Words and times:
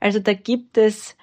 Also 0.00 0.18
da 0.18 0.32
gibt 0.32 0.78
es 0.78 1.16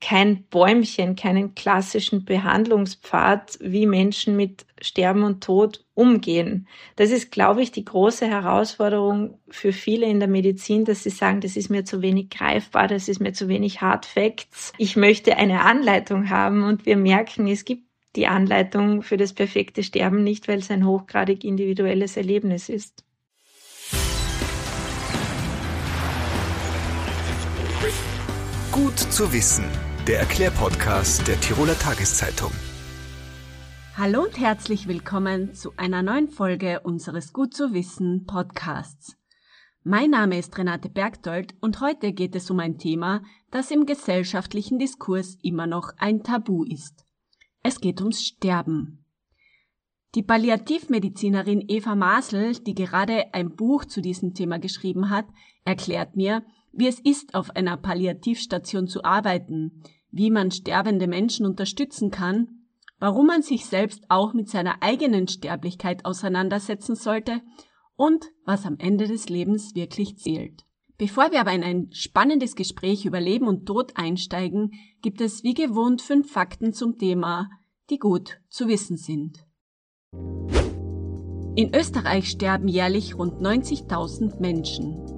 kein 0.00 0.44
Bäumchen, 0.44 1.16
keinen 1.16 1.54
klassischen 1.54 2.24
Behandlungspfad, 2.24 3.58
wie 3.60 3.86
Menschen 3.86 4.36
mit 4.36 4.66
Sterben 4.80 5.24
und 5.24 5.42
Tod 5.42 5.84
umgehen. 5.94 6.68
Das 6.96 7.10
ist, 7.10 7.32
glaube 7.32 7.62
ich, 7.62 7.72
die 7.72 7.84
große 7.84 8.26
Herausforderung 8.26 9.40
für 9.48 9.72
viele 9.72 10.06
in 10.06 10.20
der 10.20 10.28
Medizin, 10.28 10.84
dass 10.84 11.02
sie 11.02 11.10
sagen, 11.10 11.40
das 11.40 11.56
ist 11.56 11.70
mir 11.70 11.84
zu 11.84 12.02
wenig 12.02 12.28
greifbar, 12.28 12.88
das 12.88 13.08
ist 13.08 13.20
mir 13.20 13.32
zu 13.32 13.48
wenig 13.48 13.80
Hard 13.80 14.04
Facts. 14.04 14.72
Ich 14.76 14.96
möchte 14.96 15.38
eine 15.38 15.62
Anleitung 15.62 16.28
haben 16.28 16.62
und 16.62 16.84
wir 16.84 16.98
merken, 16.98 17.48
es 17.48 17.64
gibt 17.64 17.86
die 18.16 18.26
Anleitung 18.26 19.02
für 19.02 19.16
das 19.16 19.32
perfekte 19.32 19.82
Sterben 19.82 20.24
nicht, 20.24 20.46
weil 20.46 20.58
es 20.58 20.70
ein 20.70 20.86
hochgradig 20.86 21.42
individuelles 21.42 22.16
Erlebnis 22.16 22.68
ist. 22.68 23.05
Gut 28.76 28.98
zu 28.98 29.32
wissen 29.32 29.64
der 30.06 30.18
Erklärpodcast 30.18 31.26
der 31.26 31.40
Tiroler 31.40 31.78
Tageszeitung. 31.78 32.50
Hallo 33.96 34.24
und 34.24 34.38
herzlich 34.38 34.86
willkommen 34.86 35.54
zu 35.54 35.72
einer 35.78 36.02
neuen 36.02 36.28
Folge 36.28 36.80
unseres 36.80 37.32
Gut 37.32 37.54
zu 37.54 37.72
wissen 37.72 38.26
Podcasts. 38.26 39.16
Mein 39.82 40.10
Name 40.10 40.38
ist 40.38 40.58
Renate 40.58 40.90
Bergdold 40.90 41.54
und 41.62 41.80
heute 41.80 42.12
geht 42.12 42.36
es 42.36 42.50
um 42.50 42.60
ein 42.60 42.76
Thema, 42.76 43.22
das 43.50 43.70
im 43.70 43.86
gesellschaftlichen 43.86 44.78
Diskurs 44.78 45.38
immer 45.40 45.66
noch 45.66 45.94
ein 45.96 46.22
Tabu 46.22 46.62
ist. 46.62 47.06
Es 47.62 47.80
geht 47.80 48.02
ums 48.02 48.22
Sterben. 48.26 49.06
Die 50.14 50.22
Palliativmedizinerin 50.22 51.64
Eva 51.66 51.94
Masel, 51.94 52.52
die 52.52 52.74
gerade 52.74 53.32
ein 53.32 53.56
Buch 53.56 53.86
zu 53.86 54.02
diesem 54.02 54.34
Thema 54.34 54.58
geschrieben 54.58 55.08
hat, 55.08 55.24
erklärt 55.64 56.14
mir, 56.14 56.44
wie 56.76 56.86
es 56.86 57.00
ist, 57.00 57.34
auf 57.34 57.50
einer 57.56 57.76
Palliativstation 57.76 58.86
zu 58.86 59.04
arbeiten, 59.04 59.82
wie 60.10 60.30
man 60.30 60.50
sterbende 60.50 61.06
Menschen 61.06 61.46
unterstützen 61.46 62.10
kann, 62.10 62.48
warum 62.98 63.26
man 63.26 63.42
sich 63.42 63.66
selbst 63.66 64.04
auch 64.08 64.32
mit 64.32 64.48
seiner 64.48 64.82
eigenen 64.82 65.28
Sterblichkeit 65.28 66.04
auseinandersetzen 66.04 66.94
sollte 66.94 67.42
und 67.96 68.26
was 68.44 68.66
am 68.66 68.76
Ende 68.78 69.06
des 69.06 69.28
Lebens 69.28 69.74
wirklich 69.74 70.18
zählt. 70.18 70.64
Bevor 70.98 71.30
wir 71.30 71.40
aber 71.40 71.52
in 71.52 71.62
ein 71.62 71.90
spannendes 71.92 72.56
Gespräch 72.56 73.04
über 73.04 73.20
Leben 73.20 73.48
und 73.48 73.66
Tod 73.66 73.92
einsteigen, 73.96 74.72
gibt 75.02 75.20
es 75.20 75.44
wie 75.44 75.52
gewohnt 75.52 76.00
fünf 76.00 76.32
Fakten 76.32 76.72
zum 76.72 76.96
Thema, 76.98 77.50
die 77.90 77.98
gut 77.98 78.40
zu 78.48 78.66
wissen 78.68 78.96
sind. 78.96 79.46
In 81.54 81.74
Österreich 81.74 82.28
sterben 82.28 82.68
jährlich 82.68 83.16
rund 83.16 83.40
90.000 83.40 84.40
Menschen. 84.40 85.15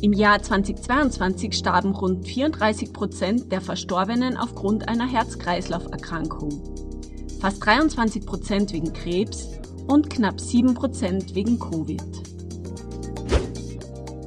Im 0.00 0.12
Jahr 0.12 0.40
2022 0.40 1.54
starben 1.54 1.92
rund 1.92 2.24
34 2.24 2.92
Prozent 2.92 3.50
der 3.50 3.60
Verstorbenen 3.60 4.36
aufgrund 4.36 4.88
einer 4.88 5.08
Herz-Kreislauf-Erkrankung, 5.08 6.62
fast 7.40 7.66
23 7.66 8.24
Prozent 8.24 8.72
wegen 8.72 8.92
Krebs 8.92 9.48
und 9.88 10.08
knapp 10.08 10.40
7 10.40 10.74
Prozent 10.74 11.34
wegen 11.34 11.58
Covid. 11.58 12.00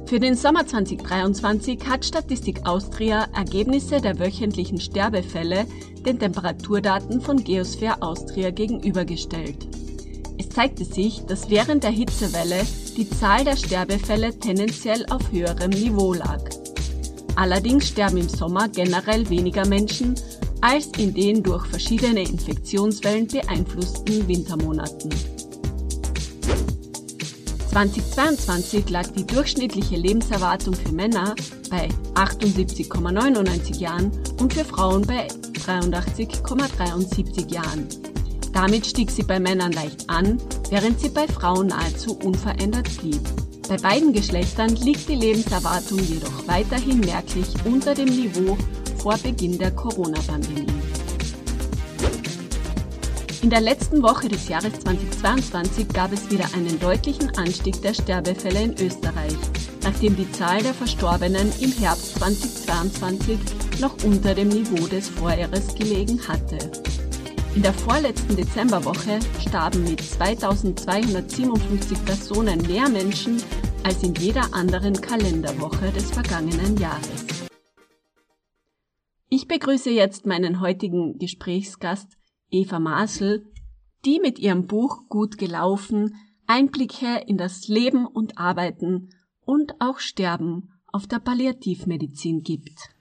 Für 0.04 0.20
den 0.20 0.34
Sommer 0.34 0.66
2023 0.66 1.78
hat 1.88 2.04
Statistik 2.04 2.66
Austria 2.68 3.28
Ergebnisse 3.34 3.98
der 4.02 4.18
wöchentlichen 4.18 4.78
Sterbefälle 4.78 5.64
den 6.04 6.18
Temperaturdaten 6.18 7.22
von 7.22 7.42
Geosphere 7.42 8.02
Austria 8.02 8.50
gegenübergestellt. 8.50 9.81
Zeigte 10.52 10.84
sich, 10.84 11.22
dass 11.26 11.48
während 11.50 11.84
der 11.84 11.90
Hitzewelle 11.90 12.66
die 12.96 13.08
Zahl 13.08 13.44
der 13.44 13.56
Sterbefälle 13.56 14.38
tendenziell 14.38 15.06
auf 15.06 15.32
höherem 15.32 15.70
Niveau 15.70 16.12
lag. 16.12 16.40
Allerdings 17.36 17.88
sterben 17.88 18.18
im 18.18 18.28
Sommer 18.28 18.68
generell 18.68 19.28
weniger 19.30 19.66
Menschen 19.66 20.14
als 20.60 20.86
in 20.98 21.14
den 21.14 21.42
durch 21.42 21.66
verschiedene 21.66 22.22
Infektionswellen 22.22 23.26
beeinflussten 23.26 24.28
Wintermonaten. 24.28 25.10
2022 27.70 28.90
lag 28.90 29.06
die 29.08 29.26
durchschnittliche 29.26 29.96
Lebenserwartung 29.96 30.74
für 30.74 30.92
Männer 30.92 31.34
bei 31.70 31.88
78,99 32.14 33.78
Jahren 33.78 34.12
und 34.38 34.52
für 34.52 34.64
Frauen 34.64 35.02
bei 35.06 35.26
83,73 35.66 37.50
Jahren. 37.50 38.11
Damit 38.52 38.86
stieg 38.86 39.10
sie 39.10 39.22
bei 39.22 39.40
Männern 39.40 39.72
leicht 39.72 40.08
an, 40.08 40.38
während 40.70 41.00
sie 41.00 41.08
bei 41.08 41.26
Frauen 41.26 41.68
nahezu 41.68 42.18
unverändert 42.18 42.88
blieb. 42.98 43.20
Bei 43.68 43.76
beiden 43.76 44.12
Geschlechtern 44.12 44.74
liegt 44.76 45.08
die 45.08 45.14
Lebenserwartung 45.14 45.98
jedoch 46.00 46.46
weiterhin 46.46 47.00
merklich 47.00 47.46
unter 47.64 47.94
dem 47.94 48.08
Niveau 48.08 48.58
vor 48.98 49.16
Beginn 49.18 49.58
der 49.58 49.70
Corona-Pandemie. 49.70 50.66
In 53.42 53.50
der 53.50 53.60
letzten 53.60 54.02
Woche 54.02 54.28
des 54.28 54.48
Jahres 54.48 54.72
2022 54.80 55.88
gab 55.88 56.12
es 56.12 56.30
wieder 56.30 56.44
einen 56.54 56.78
deutlichen 56.78 57.36
Anstieg 57.36 57.82
der 57.82 57.94
Sterbefälle 57.94 58.62
in 58.62 58.72
Österreich, 58.74 59.36
nachdem 59.82 60.14
die 60.14 60.30
Zahl 60.30 60.62
der 60.62 60.74
Verstorbenen 60.74 61.50
im 61.60 61.72
Herbst 61.72 62.16
2022 62.18 63.38
noch 63.80 63.96
unter 64.04 64.34
dem 64.34 64.48
Niveau 64.48 64.86
des 64.86 65.08
Vorjahres 65.08 65.74
gelegen 65.74 66.20
hatte. 66.28 66.58
In 67.54 67.60
der 67.60 67.74
vorletzten 67.74 68.34
Dezemberwoche 68.34 69.18
starben 69.38 69.84
mit 69.84 70.00
2257 70.00 72.02
Personen 72.02 72.66
mehr 72.66 72.88
Menschen 72.88 73.42
als 73.84 74.02
in 74.02 74.14
jeder 74.14 74.54
anderen 74.54 74.94
Kalenderwoche 74.94 75.92
des 75.92 76.10
vergangenen 76.10 76.78
Jahres. 76.78 77.26
Ich 79.28 79.48
begrüße 79.48 79.90
jetzt 79.90 80.24
meinen 80.24 80.60
heutigen 80.60 81.18
Gesprächsgast 81.18 82.16
Eva 82.48 82.78
Masel, 82.78 83.44
die 84.06 84.18
mit 84.18 84.38
ihrem 84.38 84.66
Buch 84.66 85.08
Gut 85.10 85.36
gelaufen 85.36 86.16
Einblicke 86.46 87.22
in 87.26 87.36
das 87.36 87.68
Leben 87.68 88.06
und 88.06 88.38
Arbeiten 88.38 89.10
und 89.44 89.74
auch 89.78 89.98
Sterben 89.98 90.70
auf 90.86 91.06
der 91.06 91.18
Palliativmedizin 91.18 92.40
gibt. 92.40 92.91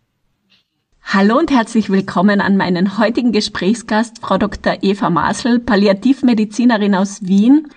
Hallo 1.04 1.38
und 1.38 1.52
herzlich 1.52 1.90
willkommen 1.90 2.40
an 2.40 2.56
meinen 2.56 2.98
heutigen 2.98 3.34
Gesprächsgast, 3.34 4.20
Frau 4.22 4.38
Dr. 4.38 4.78
Eva 4.82 5.10
Masel, 5.10 5.60
Palliativmedizinerin 5.60 6.96
aus 6.96 7.22
Wien. 7.24 7.68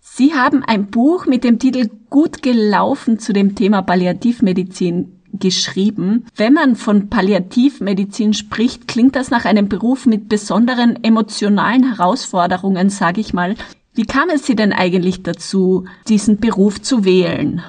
Sie 0.00 0.32
haben 0.32 0.64
ein 0.64 0.86
Buch 0.86 1.26
mit 1.26 1.44
dem 1.44 1.58
Titel 1.58 1.90
Gut 2.08 2.42
gelaufen 2.42 3.18
zu 3.18 3.34
dem 3.34 3.54
Thema 3.54 3.82
Palliativmedizin 3.82 5.20
geschrieben. 5.34 6.24
Wenn 6.34 6.54
man 6.54 6.74
von 6.74 7.10
Palliativmedizin 7.10 8.32
spricht, 8.32 8.88
klingt 8.88 9.14
das 9.14 9.30
nach 9.30 9.44
einem 9.44 9.68
Beruf 9.68 10.06
mit 10.06 10.30
besonderen 10.30 11.04
emotionalen 11.04 11.94
Herausforderungen, 11.94 12.88
sage 12.88 13.20
ich 13.20 13.34
mal. 13.34 13.56
Wie 13.94 14.06
kam 14.06 14.30
es 14.30 14.46
Sie 14.46 14.56
denn 14.56 14.72
eigentlich 14.72 15.22
dazu, 15.22 15.84
diesen 16.08 16.38
Beruf 16.38 16.80
zu 16.80 17.04
wählen? 17.04 17.62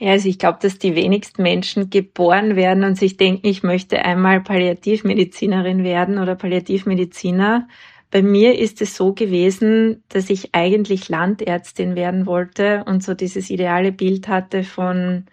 Ja, 0.00 0.12
also 0.12 0.28
ich 0.28 0.38
glaube, 0.38 0.58
dass 0.62 0.78
die 0.78 0.94
wenigsten 0.94 1.42
Menschen 1.42 1.90
geboren 1.90 2.54
werden 2.54 2.84
und 2.84 2.96
sich 2.96 3.16
denken, 3.16 3.48
ich 3.48 3.64
möchte 3.64 4.04
einmal 4.04 4.40
Palliativmedizinerin 4.40 5.82
werden 5.82 6.18
oder 6.18 6.36
Palliativmediziner. 6.36 7.66
Bei 8.12 8.22
mir 8.22 8.56
ist 8.58 8.80
es 8.80 8.96
so 8.96 9.12
gewesen, 9.12 10.04
dass 10.08 10.30
ich 10.30 10.54
eigentlich 10.54 11.08
Landärztin 11.08 11.96
werden 11.96 12.26
wollte 12.26 12.84
und 12.86 13.02
so 13.02 13.14
dieses 13.14 13.50
ideale 13.50 13.90
Bild 13.90 14.28
hatte 14.28 14.62
von 14.62 15.26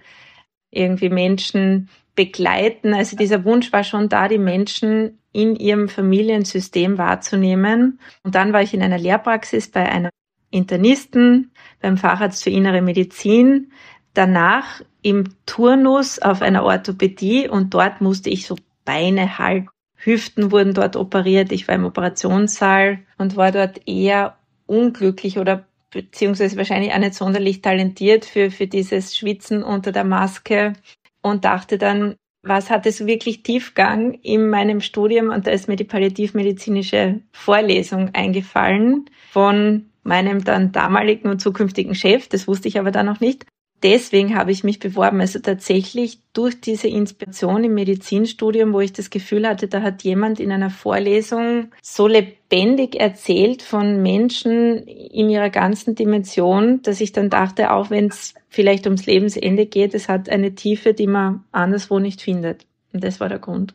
irgendwie 0.71 1.09
Menschen 1.09 1.89
begleiten. 2.15 2.93
Also 2.95 3.15
dieser 3.15 3.45
Wunsch 3.45 3.71
war 3.71 3.83
schon 3.83 4.09
da, 4.09 4.27
die 4.27 4.39
Menschen 4.39 5.19
in 5.31 5.55
ihrem 5.55 5.89
Familiensystem 5.89 6.97
wahrzunehmen. 6.97 7.99
Und 8.23 8.33
dann 8.35 8.51
war 8.51 8.63
ich 8.63 8.73
in 8.73 8.81
einer 8.81 8.97
Lehrpraxis 8.97 9.69
bei 9.69 9.87
einem 9.87 10.09
Internisten, 10.49 11.51
beim 11.81 11.97
Facharzt 11.97 12.43
für 12.43 12.49
innere 12.49 12.81
Medizin, 12.81 13.71
danach 14.15 14.81
im 15.01 15.25
Turnus 15.45 16.19
auf 16.19 16.41
einer 16.41 16.63
Orthopädie 16.63 17.47
und 17.47 17.73
dort 17.73 18.01
musste 18.01 18.29
ich 18.29 18.47
so 18.47 18.55
Beine 18.85 19.37
halten. 19.37 19.69
Hüften 19.95 20.51
wurden 20.51 20.73
dort 20.73 20.95
operiert. 20.95 21.51
Ich 21.51 21.67
war 21.67 21.75
im 21.75 21.85
Operationssaal 21.85 22.99
und 23.17 23.35
war 23.35 23.51
dort 23.51 23.87
eher 23.87 24.37
unglücklich 24.67 25.39
oder 25.39 25.65
beziehungsweise 25.89 26.57
wahrscheinlich 26.57 26.93
auch 26.93 26.99
nicht 26.99 27.13
sonderlich 27.15 27.61
talentiert 27.61 28.25
für, 28.25 28.51
für 28.51 28.67
dieses 28.67 29.15
Schwitzen 29.15 29.63
unter 29.63 29.91
der 29.91 30.03
Maske 30.03 30.73
und 31.21 31.45
dachte 31.45 31.77
dann, 31.77 32.15
was 32.43 32.69
hat 32.69 32.85
es 32.85 33.07
wirklich 33.07 33.41
Tiefgang 33.41 34.13
in 34.21 34.49
meinem 34.49 34.81
Studium? 34.81 35.29
Und 35.29 35.47
da 35.47 35.51
ist 35.51 35.67
mir 35.67 35.77
die 35.77 35.83
palliativmedizinische 35.83 37.21
Vorlesung 37.31 38.11
eingefallen 38.13 39.05
von 39.31 39.87
meinem 40.03 40.43
dann 40.43 40.71
damaligen 40.71 41.29
und 41.29 41.41
zukünftigen 41.41 41.95
Chef. 41.95 42.27
Das 42.27 42.47
wusste 42.47 42.67
ich 42.67 42.77
aber 42.79 42.91
dann 42.91 43.07
noch 43.07 43.19
nicht. 43.19 43.45
Deswegen 43.83 44.35
habe 44.35 44.51
ich 44.51 44.63
mich 44.63 44.79
beworben. 44.79 45.21
Also 45.21 45.39
tatsächlich 45.39 46.19
durch 46.33 46.59
diese 46.59 46.87
Inspiration 46.87 47.63
im 47.63 47.73
Medizinstudium, 47.73 48.73
wo 48.73 48.79
ich 48.79 48.93
das 48.93 49.09
Gefühl 49.09 49.47
hatte, 49.47 49.67
da 49.67 49.81
hat 49.81 50.03
jemand 50.03 50.39
in 50.39 50.51
einer 50.51 50.69
Vorlesung 50.69 51.71
so 51.81 52.07
lebendig 52.07 52.95
erzählt 52.95 53.61
von 53.61 54.01
Menschen 54.01 54.77
in 54.87 55.29
ihrer 55.29 55.49
ganzen 55.49 55.95
Dimension, 55.95 56.81
dass 56.81 57.01
ich 57.01 57.11
dann 57.11 57.29
dachte, 57.29 57.71
auch 57.71 57.89
wenn 57.89 58.07
es 58.07 58.33
vielleicht 58.49 58.85
ums 58.85 59.05
Lebensende 59.05 59.65
geht, 59.65 59.93
es 59.93 60.09
hat 60.09 60.29
eine 60.29 60.55
Tiefe, 60.55 60.93
die 60.93 61.07
man 61.07 61.43
anderswo 61.51 61.99
nicht 61.99 62.21
findet. 62.21 62.65
Und 62.93 63.03
das 63.03 63.19
war 63.19 63.29
der 63.29 63.39
Grund. 63.39 63.73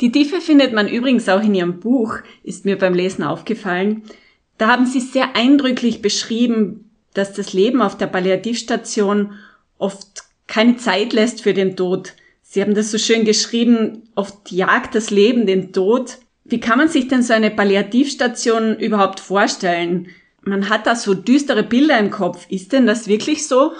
Die 0.00 0.10
Tiefe 0.10 0.40
findet 0.40 0.72
man 0.72 0.88
übrigens 0.88 1.28
auch 1.28 1.42
in 1.42 1.54
Ihrem 1.54 1.78
Buch, 1.78 2.18
ist 2.42 2.64
mir 2.64 2.76
beim 2.76 2.94
Lesen 2.94 3.22
aufgefallen. 3.22 4.02
Da 4.58 4.68
haben 4.68 4.86
Sie 4.86 5.00
sehr 5.00 5.36
eindrücklich 5.36 6.02
beschrieben, 6.02 6.91
dass 7.14 7.32
das 7.32 7.52
Leben 7.52 7.82
auf 7.82 7.96
der 7.96 8.06
Palliativstation 8.06 9.38
oft 9.78 10.24
keine 10.46 10.76
Zeit 10.76 11.12
lässt 11.12 11.42
für 11.42 11.54
den 11.54 11.76
Tod. 11.76 12.14
Sie 12.42 12.60
haben 12.60 12.74
das 12.74 12.90
so 12.90 12.98
schön 12.98 13.24
geschrieben, 13.24 14.08
oft 14.14 14.50
jagt 14.50 14.94
das 14.94 15.10
Leben 15.10 15.46
den 15.46 15.72
Tod. 15.72 16.18
Wie 16.44 16.60
kann 16.60 16.78
man 16.78 16.88
sich 16.88 17.08
denn 17.08 17.22
so 17.22 17.32
eine 17.32 17.50
Palliativstation 17.50 18.78
überhaupt 18.78 19.20
vorstellen? 19.20 20.08
Man 20.42 20.68
hat 20.68 20.86
da 20.86 20.96
so 20.96 21.14
düstere 21.14 21.62
Bilder 21.62 21.98
im 21.98 22.10
Kopf. 22.10 22.46
Ist 22.50 22.72
denn 22.72 22.86
das 22.86 23.06
wirklich 23.08 23.46
so? 23.46 23.72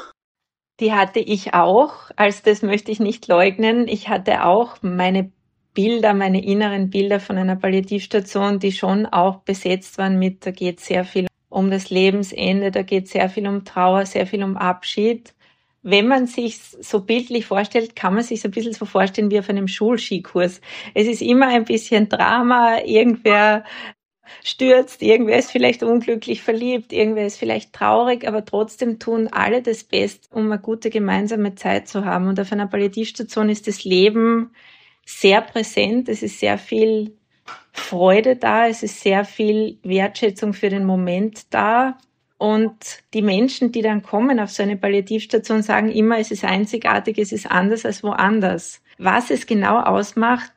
Die 0.81 0.93
hatte 0.93 1.21
ich 1.21 1.55
auch. 1.55 2.11
Also 2.17 2.41
das 2.45 2.63
möchte 2.63 2.91
ich 2.91 3.01
nicht 3.01 3.29
leugnen. 3.29 3.89
Ich 3.89 4.09
hatte 4.09 4.45
auch 4.45 4.77
meine 4.81 5.31
Bilder, 5.75 6.15
meine 6.15 6.45
inneren 6.45 6.91
Bilder 6.91 7.21
von 7.21 7.39
einer 7.39 7.57
Palliativstation, 7.57 8.59
die 8.59 8.73
schon 8.73 9.07
auch 9.07 9.41
besetzt 9.41 9.99
waren 9.99 10.19
mit, 10.19 10.45
da 10.45 10.51
geht 10.51 10.81
sehr 10.81 11.05
viel 11.05 11.27
um 11.53 11.71
das 11.71 11.91
Lebensende, 11.91 12.71
da 12.71 12.83
geht 12.83 13.09
sehr 13.09 13.29
viel 13.29 13.47
um 13.47 13.65
Trauer, 13.65 14.07
sehr 14.07 14.27
viel 14.27 14.43
um 14.43 14.57
Abschied. 14.57 15.35
Wenn 15.83 16.07
man 16.09 16.27
sich 16.27 16.59
so 16.59 17.01
bildlich 17.01 17.47
vorstellt, 17.47 17.97
kann 17.97 18.15
man 18.15 18.23
sich 18.23 18.41
so 18.41 18.49
ein 18.49 18.53
bisschen 18.53 18.73
so 18.73 18.87
vorstellen 18.87 19.31
wie 19.31 19.39
auf 19.39 19.51
einem 19.51 19.69
Schulskikurs. 19.69 20.61
Es 20.95 21.07
ist 21.09 21.23
immer 21.23 21.49
ein 21.49 21.65
bisschen 21.65 22.09
Drama, 22.09 22.79
irgendwer 22.85 23.65
stürzt, 24.43 25.03
irgendwer 25.03 25.39
ist 25.39 25.51
vielleicht 25.51 25.83
unglücklich 25.83 26.43
verliebt, 26.43 26.93
irgendwer 26.93 27.27
ist 27.27 27.37
vielleicht 27.37 27.73
traurig, 27.73 28.27
aber 28.27 28.45
trotzdem 28.45 28.99
tun 28.99 29.29
alle 29.31 29.61
das 29.61 29.85
Beste, 29.85 30.29
um 30.31 30.51
eine 30.51 30.61
gute 30.61 30.89
gemeinsame 30.89 31.55
Zeit 31.55 31.89
zu 31.89 32.05
haben. 32.05 32.29
Und 32.29 32.41
auf 32.41 32.53
einer 32.53 32.67
Palliativstation 32.67 33.51
ist 33.51 33.67
das 33.69 33.85
Leben 33.85 34.53
sehr 35.05 35.43
präsent, 35.43 36.09
es 36.09 36.23
ist 36.23 36.41
sehr 36.41 36.59
viel 36.59 37.19
Freude 37.73 38.37
da, 38.37 38.69
es 38.69 38.83
ist 38.83 39.01
sehr 39.01 39.25
viel 39.25 39.79
Wertschätzung 39.83 40.53
für 40.55 40.69
den 40.69 40.85
Moment 40.85 41.47
da. 41.51 41.99
Und 42.39 43.05
die 43.15 43.23
Menschen, 43.23 43.71
die 43.71 43.83
dann 43.83 44.03
kommen 44.03 44.41
auf 44.41 44.51
so 44.51 44.63
eine 44.63 44.77
Palliativstation, 44.77 45.63
sagen 45.63 45.91
immer, 45.93 46.19
es 46.19 46.33
ist 46.33 46.45
einzigartig, 46.45 47.19
es 47.19 47.31
ist 47.31 47.49
anders 47.49 47.87
als 47.87 48.03
woanders. 48.03 48.83
Was 48.99 49.31
es 49.31 49.47
genau 49.47 49.79
ausmacht, 49.79 50.51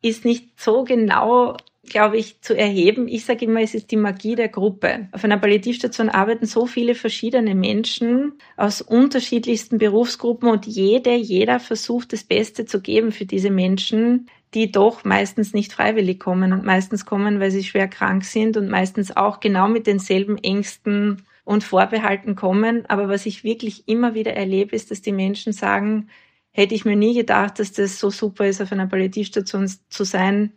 ist 0.00 0.24
nicht 0.24 0.58
so 0.58 0.84
genau, 0.84 1.56
glaube 1.84 2.16
ich, 2.16 2.40
zu 2.40 2.56
erheben. 2.56 3.06
Ich 3.08 3.24
sage 3.24 3.44
immer, 3.44 3.60
es 3.60 3.74
ist 3.74 3.90
die 3.90 3.96
Magie 3.96 4.34
der 4.34 4.48
Gruppe. 4.48 5.08
Auf 5.12 5.24
einer 5.24 5.38
Palliativstation 5.38 6.08
arbeiten 6.08 6.46
so 6.46 6.66
viele 6.66 6.94
verschiedene 6.94 7.54
Menschen 7.54 8.32
aus 8.56 8.80
unterschiedlichsten 8.80 9.78
Berufsgruppen 9.78 10.48
und 10.48 10.66
jede, 10.66 11.14
jeder 11.14 11.60
versucht 11.60 12.12
das 12.12 12.24
Beste 12.24 12.64
zu 12.64 12.80
geben 12.80 13.12
für 13.12 13.26
diese 13.26 13.50
Menschen, 13.50 14.28
die 14.56 14.72
doch 14.72 15.04
meistens 15.04 15.52
nicht 15.52 15.74
freiwillig 15.74 16.18
kommen 16.18 16.54
und 16.54 16.64
meistens 16.64 17.04
kommen, 17.04 17.40
weil 17.40 17.50
sie 17.50 17.62
schwer 17.62 17.88
krank 17.88 18.24
sind 18.24 18.56
und 18.56 18.70
meistens 18.70 19.14
auch 19.14 19.38
genau 19.38 19.68
mit 19.68 19.86
denselben 19.86 20.38
Ängsten 20.38 21.22
und 21.44 21.62
Vorbehalten 21.62 22.36
kommen. 22.36 22.86
Aber 22.86 23.10
was 23.10 23.26
ich 23.26 23.44
wirklich 23.44 23.86
immer 23.86 24.14
wieder 24.14 24.32
erlebe, 24.32 24.74
ist, 24.74 24.90
dass 24.90 25.02
die 25.02 25.12
Menschen 25.12 25.52
sagen, 25.52 26.08
hätte 26.52 26.74
ich 26.74 26.86
mir 26.86 26.96
nie 26.96 27.12
gedacht, 27.12 27.58
dass 27.58 27.72
das 27.72 28.00
so 28.00 28.08
super 28.08 28.46
ist, 28.46 28.62
auf 28.62 28.72
einer 28.72 28.86
Palliativstation 28.86 29.70
zu 29.90 30.04
sein. 30.04 30.54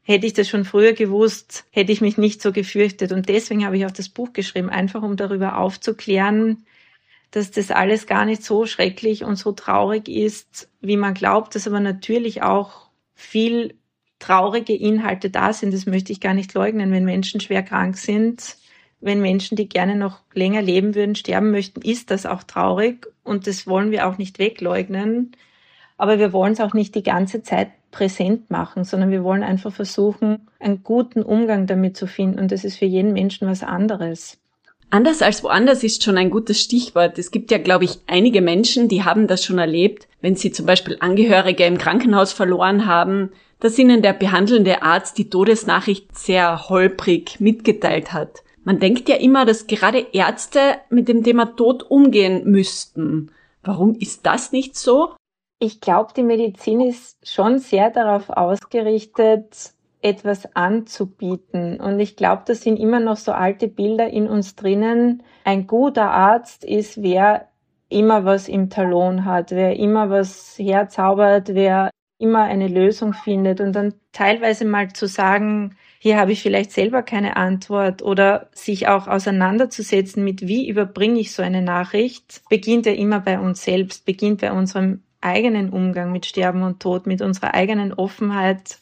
Hätte 0.00 0.26
ich 0.26 0.32
das 0.32 0.48
schon 0.48 0.64
früher 0.64 0.94
gewusst, 0.94 1.66
hätte 1.70 1.92
ich 1.92 2.00
mich 2.00 2.16
nicht 2.16 2.40
so 2.40 2.52
gefürchtet. 2.52 3.12
Und 3.12 3.28
deswegen 3.28 3.66
habe 3.66 3.76
ich 3.76 3.84
auch 3.84 3.90
das 3.90 4.08
Buch 4.08 4.32
geschrieben, 4.32 4.70
einfach 4.70 5.02
um 5.02 5.16
darüber 5.16 5.58
aufzuklären, 5.58 6.64
dass 7.32 7.50
das 7.50 7.70
alles 7.70 8.06
gar 8.06 8.24
nicht 8.24 8.42
so 8.44 8.64
schrecklich 8.64 9.24
und 9.24 9.36
so 9.36 9.52
traurig 9.52 10.08
ist, 10.08 10.70
wie 10.80 10.96
man 10.96 11.12
glaubt, 11.12 11.54
dass 11.54 11.66
aber 11.66 11.80
natürlich 11.80 12.42
auch 12.42 12.91
viel 13.22 13.78
traurige 14.18 14.74
Inhalte 14.74 15.30
da 15.30 15.52
sind. 15.52 15.74
Das 15.74 15.86
möchte 15.86 16.12
ich 16.12 16.20
gar 16.20 16.34
nicht 16.34 16.54
leugnen, 16.54 16.92
wenn 16.92 17.04
Menschen 17.04 17.40
schwer 17.40 17.62
krank 17.62 17.96
sind. 17.96 18.56
Wenn 19.00 19.20
Menschen, 19.20 19.56
die 19.56 19.68
gerne 19.68 19.96
noch 19.96 20.20
länger 20.32 20.62
leben 20.62 20.94
würden, 20.94 21.16
sterben 21.16 21.50
möchten, 21.50 21.82
ist 21.82 22.10
das 22.10 22.24
auch 22.24 22.44
traurig 22.44 23.08
und 23.24 23.48
das 23.48 23.66
wollen 23.66 23.90
wir 23.90 24.06
auch 24.06 24.16
nicht 24.16 24.38
wegleugnen. 24.38 25.32
Aber 25.96 26.18
wir 26.18 26.32
wollen 26.32 26.52
es 26.52 26.60
auch 26.60 26.72
nicht 26.72 26.94
die 26.94 27.02
ganze 27.02 27.42
Zeit 27.42 27.70
präsent 27.90 28.50
machen, 28.50 28.84
sondern 28.84 29.10
wir 29.10 29.24
wollen 29.24 29.42
einfach 29.42 29.72
versuchen, 29.72 30.48
einen 30.60 30.82
guten 30.84 31.22
Umgang 31.22 31.66
damit 31.66 31.96
zu 31.96 32.06
finden 32.06 32.38
und 32.38 32.52
das 32.52 32.64
ist 32.64 32.78
für 32.78 32.86
jeden 32.86 33.12
Menschen 33.12 33.48
was 33.48 33.62
anderes. 33.62 34.41
Anders 34.92 35.22
als 35.22 35.42
woanders 35.42 35.82
ist 35.84 36.04
schon 36.04 36.18
ein 36.18 36.28
gutes 36.28 36.60
Stichwort. 36.60 37.18
Es 37.18 37.30
gibt 37.30 37.50
ja, 37.50 37.56
glaube 37.56 37.86
ich, 37.86 38.00
einige 38.06 38.42
Menschen, 38.42 38.88
die 38.88 39.04
haben 39.04 39.26
das 39.26 39.42
schon 39.42 39.56
erlebt, 39.58 40.06
wenn 40.20 40.36
sie 40.36 40.52
zum 40.52 40.66
Beispiel 40.66 40.98
Angehörige 41.00 41.64
im 41.64 41.78
Krankenhaus 41.78 42.34
verloren 42.34 42.84
haben, 42.84 43.30
dass 43.58 43.78
ihnen 43.78 44.02
der 44.02 44.12
behandelnde 44.12 44.82
Arzt 44.82 45.16
die 45.16 45.30
Todesnachricht 45.30 46.14
sehr 46.14 46.68
holprig 46.68 47.40
mitgeteilt 47.40 48.12
hat. 48.12 48.42
Man 48.64 48.80
denkt 48.80 49.08
ja 49.08 49.16
immer, 49.16 49.46
dass 49.46 49.66
gerade 49.66 50.08
Ärzte 50.12 50.76
mit 50.90 51.08
dem 51.08 51.24
Thema 51.24 51.56
Tod 51.56 51.84
umgehen 51.90 52.42
müssten. 52.50 53.30
Warum 53.62 53.94
ist 53.94 54.26
das 54.26 54.52
nicht 54.52 54.76
so? 54.76 55.14
Ich 55.58 55.80
glaube, 55.80 56.12
die 56.14 56.22
Medizin 56.22 56.82
ist 56.82 57.16
schon 57.26 57.60
sehr 57.60 57.88
darauf 57.88 58.28
ausgerichtet, 58.28 59.72
etwas 60.02 60.54
anzubieten. 60.54 61.80
Und 61.80 62.00
ich 62.00 62.16
glaube, 62.16 62.42
da 62.46 62.54
sind 62.54 62.78
immer 62.78 63.00
noch 63.00 63.16
so 63.16 63.32
alte 63.32 63.68
Bilder 63.68 64.10
in 64.10 64.28
uns 64.28 64.56
drinnen. 64.56 65.22
Ein 65.44 65.66
guter 65.66 66.10
Arzt 66.10 66.64
ist, 66.64 67.02
wer 67.02 67.48
immer 67.88 68.24
was 68.24 68.48
im 68.48 68.68
Talon 68.70 69.24
hat, 69.24 69.52
wer 69.52 69.76
immer 69.76 70.10
was 70.10 70.58
herzaubert, 70.58 71.54
wer 71.54 71.90
immer 72.18 72.42
eine 72.44 72.68
Lösung 72.68 73.14
findet 73.14 73.60
und 73.60 73.72
dann 73.74 73.94
teilweise 74.12 74.64
mal 74.64 74.92
zu 74.92 75.06
sagen, 75.06 75.76
hier 75.98 76.18
habe 76.18 76.32
ich 76.32 76.42
vielleicht 76.42 76.72
selber 76.72 77.02
keine 77.02 77.36
Antwort 77.36 78.02
oder 78.02 78.48
sich 78.52 78.88
auch 78.88 79.08
auseinanderzusetzen 79.08 80.24
mit, 80.24 80.46
wie 80.46 80.68
überbringe 80.68 81.20
ich 81.20 81.32
so 81.32 81.42
eine 81.42 81.62
Nachricht, 81.62 82.42
beginnt 82.48 82.86
ja 82.86 82.92
immer 82.92 83.20
bei 83.20 83.38
uns 83.38 83.64
selbst, 83.64 84.04
beginnt 84.04 84.40
bei 84.40 84.52
unserem 84.52 85.02
eigenen 85.20 85.70
Umgang 85.70 86.12
mit 86.12 86.26
Sterben 86.26 86.62
und 86.62 86.80
Tod, 86.80 87.06
mit 87.06 87.22
unserer 87.22 87.54
eigenen 87.54 87.92
Offenheit 87.92 88.78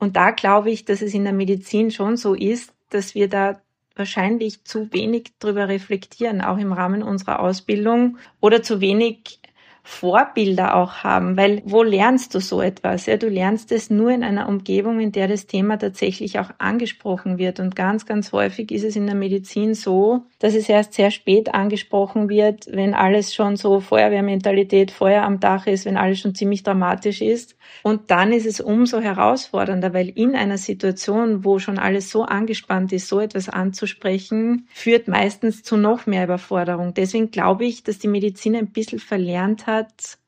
und 0.00 0.16
da 0.16 0.30
glaube 0.30 0.70
ich, 0.70 0.84
dass 0.84 1.02
es 1.02 1.14
in 1.14 1.24
der 1.24 1.32
Medizin 1.32 1.90
schon 1.90 2.16
so 2.16 2.34
ist, 2.34 2.72
dass 2.88 3.14
wir 3.14 3.28
da 3.28 3.60
wahrscheinlich 3.94 4.64
zu 4.64 4.92
wenig 4.92 5.32
drüber 5.38 5.68
reflektieren, 5.68 6.40
auch 6.40 6.58
im 6.58 6.72
Rahmen 6.72 7.02
unserer 7.02 7.40
Ausbildung 7.40 8.16
oder 8.40 8.62
zu 8.62 8.80
wenig 8.80 9.39
Vorbilder 9.82 10.76
auch 10.76 11.04
haben, 11.04 11.36
weil 11.36 11.62
wo 11.64 11.82
lernst 11.82 12.34
du 12.34 12.40
so 12.40 12.60
etwas? 12.60 13.06
Ja, 13.06 13.16
du 13.16 13.28
lernst 13.28 13.72
es 13.72 13.90
nur 13.90 14.10
in 14.10 14.22
einer 14.22 14.48
Umgebung, 14.48 15.00
in 15.00 15.12
der 15.12 15.28
das 15.28 15.46
Thema 15.46 15.78
tatsächlich 15.78 16.38
auch 16.38 16.50
angesprochen 16.58 17.38
wird. 17.38 17.60
Und 17.60 17.76
ganz, 17.76 18.06
ganz 18.06 18.32
häufig 18.32 18.70
ist 18.70 18.84
es 18.84 18.96
in 18.96 19.06
der 19.06 19.14
Medizin 19.14 19.74
so, 19.74 20.22
dass 20.38 20.54
es 20.54 20.68
erst 20.68 20.94
sehr 20.94 21.10
spät 21.10 21.54
angesprochen 21.54 22.28
wird, 22.28 22.66
wenn 22.70 22.94
alles 22.94 23.34
schon 23.34 23.56
so 23.56 23.80
Feuerwehrmentalität, 23.80 24.90
Feuer 24.90 25.22
am 25.22 25.40
Dach 25.40 25.66
ist, 25.66 25.86
wenn 25.86 25.96
alles 25.96 26.20
schon 26.20 26.34
ziemlich 26.34 26.62
dramatisch 26.62 27.20
ist. 27.20 27.56
Und 27.82 28.10
dann 28.10 28.32
ist 28.32 28.46
es 28.46 28.60
umso 28.60 29.00
herausfordernder, 29.00 29.94
weil 29.94 30.08
in 30.08 30.34
einer 30.34 30.58
Situation, 30.58 31.44
wo 31.44 31.58
schon 31.58 31.78
alles 31.78 32.10
so 32.10 32.24
angespannt 32.24 32.92
ist, 32.92 33.08
so 33.08 33.20
etwas 33.20 33.48
anzusprechen, 33.48 34.66
führt 34.72 35.08
meistens 35.08 35.62
zu 35.62 35.76
noch 35.76 36.06
mehr 36.06 36.24
Überforderung. 36.24 36.94
Deswegen 36.94 37.30
glaube 37.30 37.64
ich, 37.64 37.82
dass 37.82 37.98
die 37.98 38.08
Medizin 38.08 38.56
ein 38.56 38.68
bisschen 38.68 38.98
verlernt 38.98 39.66
hat, 39.66 39.69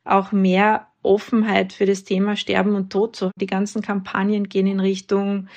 auch 0.04 0.32
mehr 0.32 0.88
Offenheit 1.02 1.72
für 1.72 1.86
das 1.86 2.04
Thema 2.04 2.36
Sterben 2.36 2.74
und 2.74 2.90
Tod 2.90 3.16
zu. 3.16 3.30
Die 3.36 3.46
ganzen 3.46 3.82
Kampagnen 3.82 4.48
gehen 4.48 4.66
in 4.66 4.80
Richtung 4.80 5.48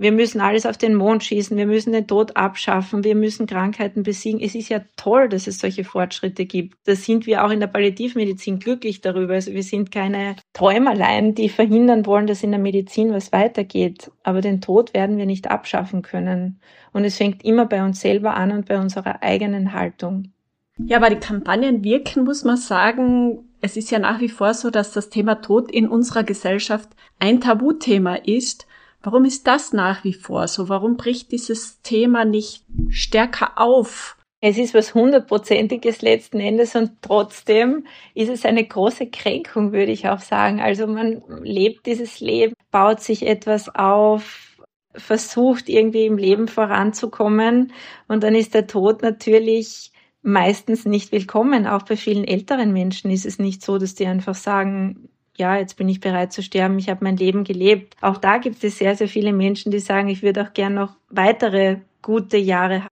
wir 0.00 0.12
müssen 0.12 0.40
alles 0.40 0.64
auf 0.64 0.78
den 0.78 0.94
Mond 0.94 1.24
schießen, 1.24 1.56
wir 1.56 1.66
müssen 1.66 1.92
den 1.92 2.06
Tod 2.06 2.36
abschaffen, 2.36 3.02
wir 3.02 3.16
müssen 3.16 3.48
Krankheiten 3.48 4.04
besiegen. 4.04 4.40
Es 4.40 4.54
ist 4.54 4.68
ja 4.68 4.80
toll, 4.96 5.28
dass 5.28 5.48
es 5.48 5.58
solche 5.58 5.82
Fortschritte 5.82 6.46
gibt. 6.46 6.78
Da 6.84 6.94
sind 6.94 7.26
wir 7.26 7.44
auch 7.44 7.50
in 7.50 7.58
der 7.58 7.66
Palliativmedizin 7.66 8.60
glücklich 8.60 9.00
darüber. 9.00 9.34
Also 9.34 9.52
wir 9.52 9.64
sind 9.64 9.90
keine 9.90 10.36
Träumerlein, 10.52 11.34
die 11.34 11.48
verhindern 11.48 12.06
wollen, 12.06 12.28
dass 12.28 12.44
in 12.44 12.52
der 12.52 12.60
Medizin 12.60 13.12
was 13.12 13.32
weitergeht. 13.32 14.12
Aber 14.22 14.40
den 14.40 14.60
Tod 14.60 14.94
werden 14.94 15.18
wir 15.18 15.26
nicht 15.26 15.50
abschaffen 15.50 16.02
können. 16.02 16.60
Und 16.92 17.02
es 17.04 17.16
fängt 17.16 17.44
immer 17.44 17.66
bei 17.66 17.84
uns 17.84 18.00
selber 18.00 18.34
an 18.34 18.52
und 18.52 18.66
bei 18.66 18.78
unserer 18.78 19.24
eigenen 19.24 19.72
Haltung. 19.72 20.32
Ja, 20.78 20.98
aber 20.98 21.10
die 21.10 21.16
Kampagnen 21.16 21.82
wirken, 21.82 22.24
muss 22.24 22.44
man 22.44 22.56
sagen. 22.56 23.44
Es 23.60 23.76
ist 23.76 23.90
ja 23.90 23.98
nach 23.98 24.20
wie 24.20 24.28
vor 24.28 24.54
so, 24.54 24.70
dass 24.70 24.92
das 24.92 25.10
Thema 25.10 25.36
Tod 25.36 25.70
in 25.70 25.88
unserer 25.88 26.22
Gesellschaft 26.22 26.88
ein 27.18 27.40
Tabuthema 27.40 28.14
ist. 28.14 28.66
Warum 29.02 29.24
ist 29.24 29.46
das 29.46 29.72
nach 29.72 30.04
wie 30.04 30.12
vor 30.12 30.46
so? 30.48 30.68
Warum 30.68 30.96
bricht 30.96 31.32
dieses 31.32 31.82
Thema 31.82 32.24
nicht 32.24 32.64
stärker 32.88 33.58
auf? 33.60 34.16
Es 34.40 34.56
ist 34.56 34.72
was 34.72 34.94
hundertprozentiges 34.94 36.00
letzten 36.00 36.38
Endes 36.38 36.76
und 36.76 36.92
trotzdem 37.02 37.86
ist 38.14 38.28
es 38.28 38.44
eine 38.44 38.64
große 38.64 39.08
Kränkung, 39.08 39.72
würde 39.72 39.90
ich 39.90 40.08
auch 40.08 40.20
sagen. 40.20 40.60
Also 40.60 40.86
man 40.86 41.22
lebt 41.42 41.86
dieses 41.86 42.20
Leben, 42.20 42.54
baut 42.70 43.00
sich 43.00 43.26
etwas 43.26 43.74
auf, 43.74 44.56
versucht 44.94 45.68
irgendwie 45.68 46.06
im 46.06 46.18
Leben 46.18 46.46
voranzukommen 46.46 47.72
und 48.06 48.22
dann 48.22 48.36
ist 48.36 48.54
der 48.54 48.68
Tod 48.68 49.02
natürlich 49.02 49.90
meistens 50.28 50.84
nicht 50.84 51.10
willkommen. 51.10 51.66
Auch 51.66 51.82
bei 51.82 51.96
vielen 51.96 52.24
älteren 52.24 52.72
Menschen 52.72 53.10
ist 53.10 53.24
es 53.24 53.38
nicht 53.38 53.62
so, 53.62 53.78
dass 53.78 53.94
die 53.94 54.06
einfach 54.06 54.34
sagen, 54.34 55.08
ja, 55.36 55.56
jetzt 55.56 55.76
bin 55.76 55.88
ich 55.88 56.00
bereit 56.00 56.32
zu 56.32 56.42
sterben, 56.42 56.78
ich 56.78 56.90
habe 56.90 57.04
mein 57.04 57.16
Leben 57.16 57.44
gelebt. 57.44 57.94
Auch 58.00 58.18
da 58.18 58.38
gibt 58.38 58.62
es 58.62 58.78
sehr, 58.78 58.94
sehr 58.94 59.08
viele 59.08 59.32
Menschen, 59.32 59.72
die 59.72 59.78
sagen, 59.78 60.08
ich 60.08 60.22
würde 60.22 60.42
auch 60.42 60.52
gern 60.52 60.74
noch 60.74 60.96
weitere 61.08 61.78
gute 62.02 62.36
Jahre 62.36 62.80
haben. 62.80 62.88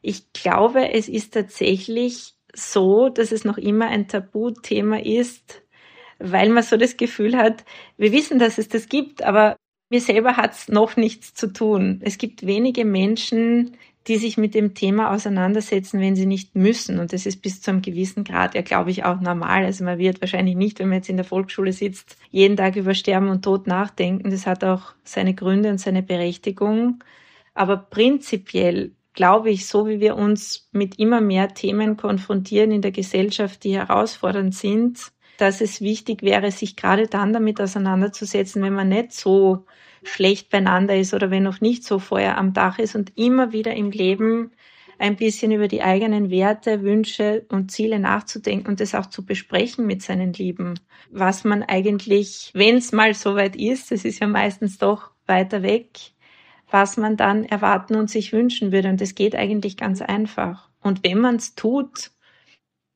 Ich 0.00 0.32
glaube, 0.32 0.92
es 0.92 1.08
ist 1.08 1.34
tatsächlich 1.34 2.32
so, 2.54 3.08
dass 3.08 3.32
es 3.32 3.44
noch 3.44 3.58
immer 3.58 3.88
ein 3.88 4.08
Tabuthema 4.08 4.98
ist, 4.98 5.62
weil 6.18 6.48
man 6.48 6.62
so 6.62 6.76
das 6.76 6.96
Gefühl 6.96 7.36
hat, 7.36 7.64
wir 7.98 8.12
wissen, 8.12 8.38
dass 8.38 8.58
es 8.58 8.68
das 8.68 8.88
gibt, 8.88 9.22
aber 9.22 9.56
mir 9.90 10.00
selber 10.00 10.36
hat 10.36 10.52
es 10.52 10.68
noch 10.68 10.96
nichts 10.96 11.34
zu 11.34 11.52
tun. 11.52 12.00
Es 12.02 12.16
gibt 12.16 12.46
wenige 12.46 12.84
Menschen, 12.84 13.76
die 14.06 14.16
sich 14.16 14.36
mit 14.36 14.54
dem 14.54 14.74
Thema 14.74 15.12
auseinandersetzen, 15.12 16.00
wenn 16.00 16.14
sie 16.14 16.26
nicht 16.26 16.54
müssen. 16.54 16.98
Und 16.98 17.12
das 17.12 17.24
ist 17.24 17.40
bis 17.40 17.62
zu 17.62 17.70
einem 17.70 17.82
gewissen 17.82 18.24
Grad 18.24 18.54
ja, 18.54 18.62
glaube 18.62 18.90
ich, 18.90 19.04
auch 19.04 19.20
normal. 19.20 19.64
Also 19.64 19.84
man 19.84 19.98
wird 19.98 20.20
wahrscheinlich 20.20 20.56
nicht, 20.56 20.78
wenn 20.78 20.88
man 20.88 20.98
jetzt 20.98 21.08
in 21.08 21.16
der 21.16 21.24
Volksschule 21.24 21.72
sitzt, 21.72 22.16
jeden 22.30 22.56
Tag 22.56 22.76
über 22.76 22.94
Sterben 22.94 23.28
und 23.28 23.42
Tod 23.42 23.66
nachdenken. 23.66 24.30
Das 24.30 24.46
hat 24.46 24.62
auch 24.62 24.92
seine 25.04 25.34
Gründe 25.34 25.70
und 25.70 25.78
seine 25.78 26.02
Berechtigung. 26.02 27.02
Aber 27.54 27.76
prinzipiell 27.76 28.92
glaube 29.14 29.50
ich, 29.50 29.66
so 29.66 29.86
wie 29.86 30.00
wir 30.00 30.16
uns 30.16 30.68
mit 30.72 30.98
immer 30.98 31.20
mehr 31.20 31.54
Themen 31.54 31.96
konfrontieren 31.96 32.72
in 32.72 32.82
der 32.82 32.92
Gesellschaft, 32.92 33.64
die 33.64 33.76
herausfordernd 33.76 34.54
sind, 34.54 35.12
dass 35.36 35.60
es 35.60 35.80
wichtig 35.80 36.22
wäre, 36.22 36.50
sich 36.50 36.76
gerade 36.76 37.06
dann 37.08 37.32
damit 37.32 37.60
auseinanderzusetzen, 37.60 38.62
wenn 38.62 38.74
man 38.74 38.88
nicht 38.88 39.12
so 39.12 39.66
schlecht 40.02 40.50
beieinander 40.50 40.96
ist 40.96 41.14
oder 41.14 41.30
wenn 41.30 41.42
noch 41.42 41.60
nicht 41.60 41.84
so 41.84 41.98
Feuer 41.98 42.36
am 42.36 42.52
Dach 42.52 42.78
ist 42.78 42.94
und 42.94 43.16
immer 43.16 43.52
wieder 43.52 43.74
im 43.74 43.90
Leben 43.90 44.52
ein 44.98 45.16
bisschen 45.16 45.52
über 45.52 45.68
die 45.68 45.82
eigenen 45.82 46.30
Werte, 46.30 46.82
Wünsche 46.82 47.44
und 47.48 47.70
Ziele 47.70 47.98
nachzudenken 47.98 48.68
und 48.68 48.80
das 48.80 48.94
auch 48.94 49.06
zu 49.06 49.24
besprechen 49.24 49.86
mit 49.86 50.02
seinen 50.02 50.32
Lieben. 50.32 50.78
Was 51.10 51.44
man 51.44 51.62
eigentlich, 51.62 52.50
wenn 52.54 52.76
es 52.76 52.92
mal 52.92 53.14
so 53.14 53.34
weit 53.34 53.56
ist, 53.56 53.92
es 53.92 54.04
ist 54.04 54.20
ja 54.20 54.26
meistens 54.26 54.78
doch 54.78 55.10
weiter 55.26 55.62
weg, 55.62 55.98
was 56.70 56.96
man 56.96 57.16
dann 57.16 57.44
erwarten 57.44 57.96
und 57.96 58.10
sich 58.10 58.32
wünschen 58.32 58.72
würde. 58.72 58.88
Und 58.88 59.00
das 59.00 59.14
geht 59.14 59.34
eigentlich 59.34 59.76
ganz 59.76 60.00
einfach. 60.00 60.70
Und 60.80 61.04
wenn 61.04 61.18
man 61.18 61.36
es 61.36 61.54
tut, 61.54 62.10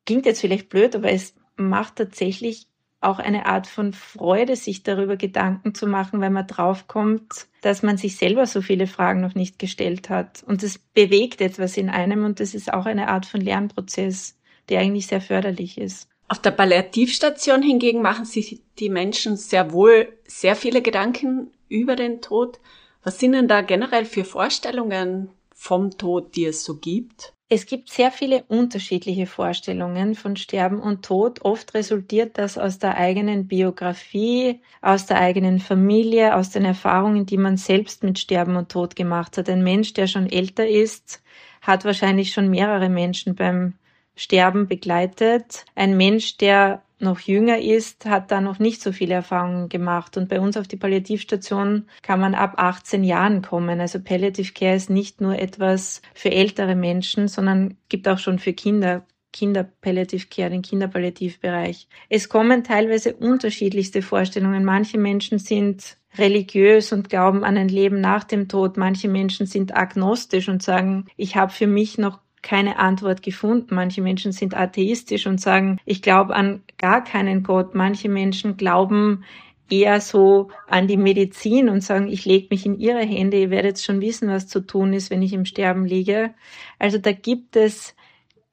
klingt 0.06 0.26
jetzt 0.26 0.40
vielleicht 0.40 0.68
blöd, 0.68 0.94
aber 0.94 1.10
es 1.10 1.34
macht 1.58 1.96
tatsächlich 1.96 2.66
auch 3.00 3.18
eine 3.18 3.46
Art 3.46 3.66
von 3.66 3.92
Freude, 3.92 4.56
sich 4.56 4.82
darüber 4.82 5.16
Gedanken 5.16 5.74
zu 5.74 5.86
machen, 5.86 6.20
weil 6.20 6.30
man 6.30 6.46
draufkommt, 6.46 7.46
dass 7.60 7.82
man 7.82 7.96
sich 7.96 8.16
selber 8.16 8.46
so 8.46 8.60
viele 8.60 8.86
Fragen 8.86 9.20
noch 9.20 9.34
nicht 9.34 9.58
gestellt 9.58 10.10
hat. 10.10 10.42
Und 10.44 10.62
es 10.62 10.78
bewegt 10.78 11.40
etwas 11.40 11.76
in 11.76 11.90
einem 11.90 12.24
und 12.24 12.40
das 12.40 12.54
ist 12.54 12.72
auch 12.72 12.86
eine 12.86 13.08
Art 13.08 13.26
von 13.26 13.40
Lernprozess, 13.40 14.36
der 14.68 14.80
eigentlich 14.80 15.06
sehr 15.06 15.20
förderlich 15.20 15.78
ist. 15.78 16.08
Auf 16.26 16.40
der 16.40 16.50
Palliativstation 16.50 17.62
hingegen 17.62 18.02
machen 18.02 18.24
sich 18.24 18.60
die 18.78 18.90
Menschen 18.90 19.36
sehr 19.36 19.72
wohl 19.72 20.12
sehr 20.26 20.56
viele 20.56 20.82
Gedanken 20.82 21.52
über 21.68 21.96
den 21.96 22.20
Tod. 22.20 22.58
Was 23.02 23.18
sind 23.18 23.32
denn 23.32 23.48
da 23.48 23.62
generell 23.62 24.04
für 24.04 24.24
Vorstellungen 24.24 25.30
vom 25.54 25.96
Tod, 25.96 26.36
die 26.36 26.44
es 26.44 26.64
so 26.64 26.76
gibt? 26.76 27.32
Es 27.50 27.64
gibt 27.64 27.88
sehr 27.88 28.12
viele 28.12 28.44
unterschiedliche 28.48 29.26
Vorstellungen 29.26 30.14
von 30.14 30.36
Sterben 30.36 30.80
und 30.80 31.02
Tod. 31.02 31.42
Oft 31.42 31.72
resultiert 31.72 32.36
das 32.36 32.58
aus 32.58 32.78
der 32.78 32.98
eigenen 32.98 33.48
Biografie, 33.48 34.60
aus 34.82 35.06
der 35.06 35.18
eigenen 35.18 35.58
Familie, 35.58 36.36
aus 36.36 36.50
den 36.50 36.66
Erfahrungen, 36.66 37.24
die 37.24 37.38
man 37.38 37.56
selbst 37.56 38.02
mit 38.02 38.18
Sterben 38.18 38.56
und 38.56 38.70
Tod 38.70 38.96
gemacht 38.96 39.38
hat. 39.38 39.48
Ein 39.48 39.64
Mensch, 39.64 39.94
der 39.94 40.08
schon 40.08 40.30
älter 40.30 40.68
ist, 40.68 41.22
hat 41.62 41.86
wahrscheinlich 41.86 42.32
schon 42.32 42.50
mehrere 42.50 42.90
Menschen 42.90 43.34
beim 43.34 43.72
Sterben 44.14 44.68
begleitet. 44.68 45.64
Ein 45.74 45.96
Mensch, 45.96 46.36
der 46.36 46.82
noch 47.00 47.20
jünger 47.20 47.58
ist, 47.60 48.06
hat 48.06 48.30
da 48.30 48.40
noch 48.40 48.58
nicht 48.58 48.82
so 48.82 48.92
viele 48.92 49.14
Erfahrungen 49.14 49.68
gemacht. 49.68 50.16
Und 50.16 50.28
bei 50.28 50.40
uns 50.40 50.56
auf 50.56 50.68
die 50.68 50.76
Palliativstation 50.76 51.86
kann 52.02 52.20
man 52.20 52.34
ab 52.34 52.54
18 52.56 53.04
Jahren 53.04 53.42
kommen. 53.42 53.80
Also 53.80 54.00
Palliative 54.00 54.52
Care 54.52 54.76
ist 54.76 54.90
nicht 54.90 55.20
nur 55.20 55.38
etwas 55.38 56.02
für 56.14 56.30
ältere 56.30 56.74
Menschen, 56.74 57.28
sondern 57.28 57.76
gibt 57.88 58.08
auch 58.08 58.18
schon 58.18 58.38
für 58.38 58.52
Kinder 58.52 59.06
Kinder 59.32 59.62
Palliative 59.62 60.26
Care, 60.28 60.50
den 60.50 60.62
Kinderpalliativbereich. 60.62 61.86
Es 62.08 62.28
kommen 62.28 62.64
teilweise 62.64 63.14
unterschiedlichste 63.14 64.02
Vorstellungen. 64.02 64.64
Manche 64.64 64.98
Menschen 64.98 65.38
sind 65.38 65.98
religiös 66.16 66.92
und 66.92 67.10
glauben 67.10 67.44
an 67.44 67.56
ein 67.56 67.68
Leben 67.68 68.00
nach 68.00 68.24
dem 68.24 68.48
Tod. 68.48 68.76
Manche 68.76 69.08
Menschen 69.08 69.46
sind 69.46 69.76
agnostisch 69.76 70.48
und 70.48 70.62
sagen, 70.62 71.06
ich 71.16 71.36
habe 71.36 71.52
für 71.52 71.66
mich 71.66 71.98
noch 71.98 72.20
keine 72.42 72.78
Antwort 72.78 73.22
gefunden. 73.22 73.74
Manche 73.74 74.02
Menschen 74.02 74.32
sind 74.32 74.56
atheistisch 74.56 75.26
und 75.26 75.40
sagen, 75.40 75.78
ich 75.84 76.02
glaube 76.02 76.34
an 76.34 76.62
gar 76.78 77.02
keinen 77.04 77.42
Gott. 77.42 77.74
Manche 77.74 78.08
Menschen 78.08 78.56
glauben 78.56 79.24
eher 79.70 80.00
so 80.00 80.48
an 80.66 80.86
die 80.86 80.96
Medizin 80.96 81.68
und 81.68 81.82
sagen, 81.82 82.08
ich 82.08 82.24
lege 82.24 82.48
mich 82.50 82.64
in 82.64 82.78
ihre 82.78 83.04
Hände, 83.04 83.38
ihr 83.38 83.50
werdet 83.50 83.78
schon 83.80 84.00
wissen, 84.00 84.28
was 84.28 84.48
zu 84.48 84.60
tun 84.60 84.92
ist, 84.92 85.10
wenn 85.10 85.22
ich 85.22 85.32
im 85.32 85.44
Sterben 85.44 85.84
liege. 85.84 86.34
Also 86.78 86.98
da 86.98 87.12
gibt 87.12 87.56
es 87.56 87.94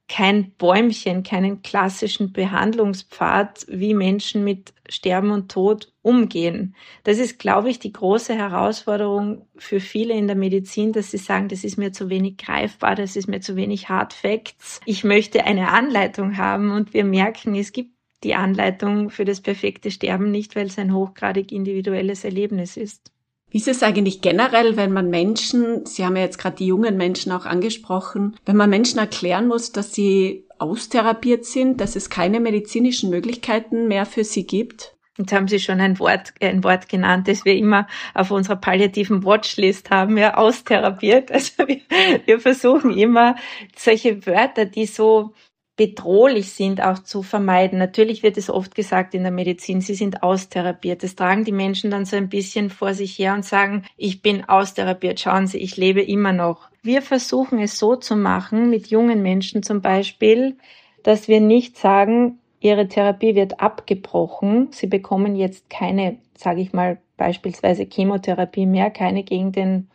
kein 0.07 0.51
Bäumchen, 0.51 1.23
keinen 1.23 1.63
klassischen 1.63 2.31
Behandlungspfad, 2.31 3.65
wie 3.67 3.93
Menschen 3.93 4.43
mit 4.43 4.73
Sterben 4.87 5.31
und 5.31 5.51
Tod 5.51 5.91
umgehen. 6.03 6.75
Das 7.03 7.17
ist, 7.17 7.39
glaube 7.39 7.71
ich, 7.71 7.79
die 7.79 7.91
große 7.91 8.35
Herausforderung 8.35 9.47
für 9.57 9.79
viele 9.79 10.13
in 10.13 10.27
der 10.27 10.35
Medizin, 10.35 10.93
dass 10.93 11.09
sie 11.09 11.17
sagen, 11.17 11.47
das 11.47 11.63
ist 11.63 11.77
mir 11.77 11.91
zu 11.91 12.09
wenig 12.09 12.37
greifbar, 12.37 12.93
das 12.93 13.15
ist 13.15 13.27
mir 13.27 13.41
zu 13.41 13.55
wenig 13.55 13.89
Hard 13.89 14.13
Facts. 14.13 14.79
Ich 14.85 15.03
möchte 15.03 15.43
eine 15.43 15.69
Anleitung 15.69 16.37
haben 16.37 16.71
und 16.71 16.93
wir 16.93 17.03
merken, 17.03 17.55
es 17.55 17.71
gibt 17.71 17.95
die 18.23 18.35
Anleitung 18.35 19.09
für 19.09 19.25
das 19.25 19.41
perfekte 19.41 19.89
Sterben 19.91 20.31
nicht, 20.31 20.55
weil 20.55 20.67
es 20.67 20.77
ein 20.77 20.93
hochgradig 20.93 21.51
individuelles 21.51 22.23
Erlebnis 22.23 22.77
ist. 22.77 23.11
Wie 23.55 23.59
ist 23.59 23.69
es 23.69 23.83
eigentlich 23.83 24.19
generell, 24.19 24.75
wenn 24.75 24.91
man 24.91 25.09
Menschen, 25.09 25.85
Sie 25.85 26.03
haben 26.03 26.17
ja 26.17 26.23
jetzt 26.23 26.39
gerade 26.39 26.57
die 26.57 26.65
jungen 26.65 26.97
Menschen 26.97 27.31
auch 27.31 27.45
angesprochen, 27.45 28.35
wenn 28.45 28.57
man 28.57 28.69
Menschen 28.69 28.99
erklären 28.99 29.47
muss, 29.47 29.71
dass 29.71 29.93
sie 29.93 30.43
austherapiert 30.59 31.45
sind, 31.45 31.79
dass 31.79 31.95
es 31.95 32.09
keine 32.09 32.41
medizinischen 32.41 33.09
Möglichkeiten 33.09 33.87
mehr 33.87 34.05
für 34.05 34.25
sie 34.25 34.45
gibt? 34.45 34.97
Jetzt 35.17 35.31
haben 35.31 35.47
Sie 35.47 35.59
schon 35.59 35.79
ein 35.79 35.97
Wort, 35.99 36.33
ein 36.41 36.65
Wort 36.65 36.89
genannt, 36.89 37.29
das 37.29 37.45
wir 37.45 37.55
immer 37.55 37.87
auf 38.13 38.29
unserer 38.29 38.57
palliativen 38.57 39.23
Watchlist 39.23 39.89
haben, 39.89 40.17
ja, 40.17 40.33
austherapiert. 40.33 41.31
Also 41.31 41.65
wir, 41.65 41.79
wir 42.25 42.41
versuchen 42.41 42.91
immer 42.97 43.37
solche 43.77 44.25
Wörter, 44.25 44.65
die 44.65 44.85
so 44.85 45.33
bedrohlich 45.75 46.53
sind, 46.53 46.81
auch 46.81 46.99
zu 46.99 47.21
vermeiden. 47.21 47.79
Natürlich 47.79 48.23
wird 48.23 48.37
es 48.37 48.49
oft 48.49 48.75
gesagt 48.75 49.13
in 49.13 49.23
der 49.23 49.31
Medizin, 49.31 49.81
sie 49.81 49.95
sind 49.95 50.23
austherapiert. 50.23 51.03
Das 51.03 51.15
tragen 51.15 51.43
die 51.43 51.51
Menschen 51.51 51.91
dann 51.91 52.05
so 52.05 52.15
ein 52.15 52.29
bisschen 52.29 52.69
vor 52.69 52.93
sich 52.93 53.17
her 53.19 53.33
und 53.33 53.43
sagen, 53.43 53.83
ich 53.97 54.21
bin 54.21 54.47
austherapiert, 54.47 55.19
schauen 55.19 55.47
Sie, 55.47 55.57
ich 55.57 55.75
lebe 55.75 56.01
immer 56.01 56.31
noch. 56.31 56.69
Wir 56.81 57.01
versuchen 57.01 57.59
es 57.59 57.77
so 57.77 57.95
zu 57.95 58.15
machen, 58.15 58.69
mit 58.69 58.87
jungen 58.87 59.21
Menschen 59.21 59.63
zum 59.63 59.81
Beispiel, 59.81 60.57
dass 61.03 61.27
wir 61.27 61.41
nicht 61.41 61.77
sagen, 61.77 62.39
ihre 62.61 62.87
Therapie 62.87 63.35
wird 63.35 63.59
abgebrochen, 63.59 64.69
sie 64.71 64.87
bekommen 64.87 65.35
jetzt 65.35 65.69
keine, 65.69 66.17
sage 66.35 66.61
ich 66.61 66.73
mal, 66.73 66.99
beispielsweise 67.17 67.85
Chemotherapie 67.85 68.65
mehr, 68.65 68.89
keine 68.91 69.23
gegen 69.23 69.51
den 69.51 69.89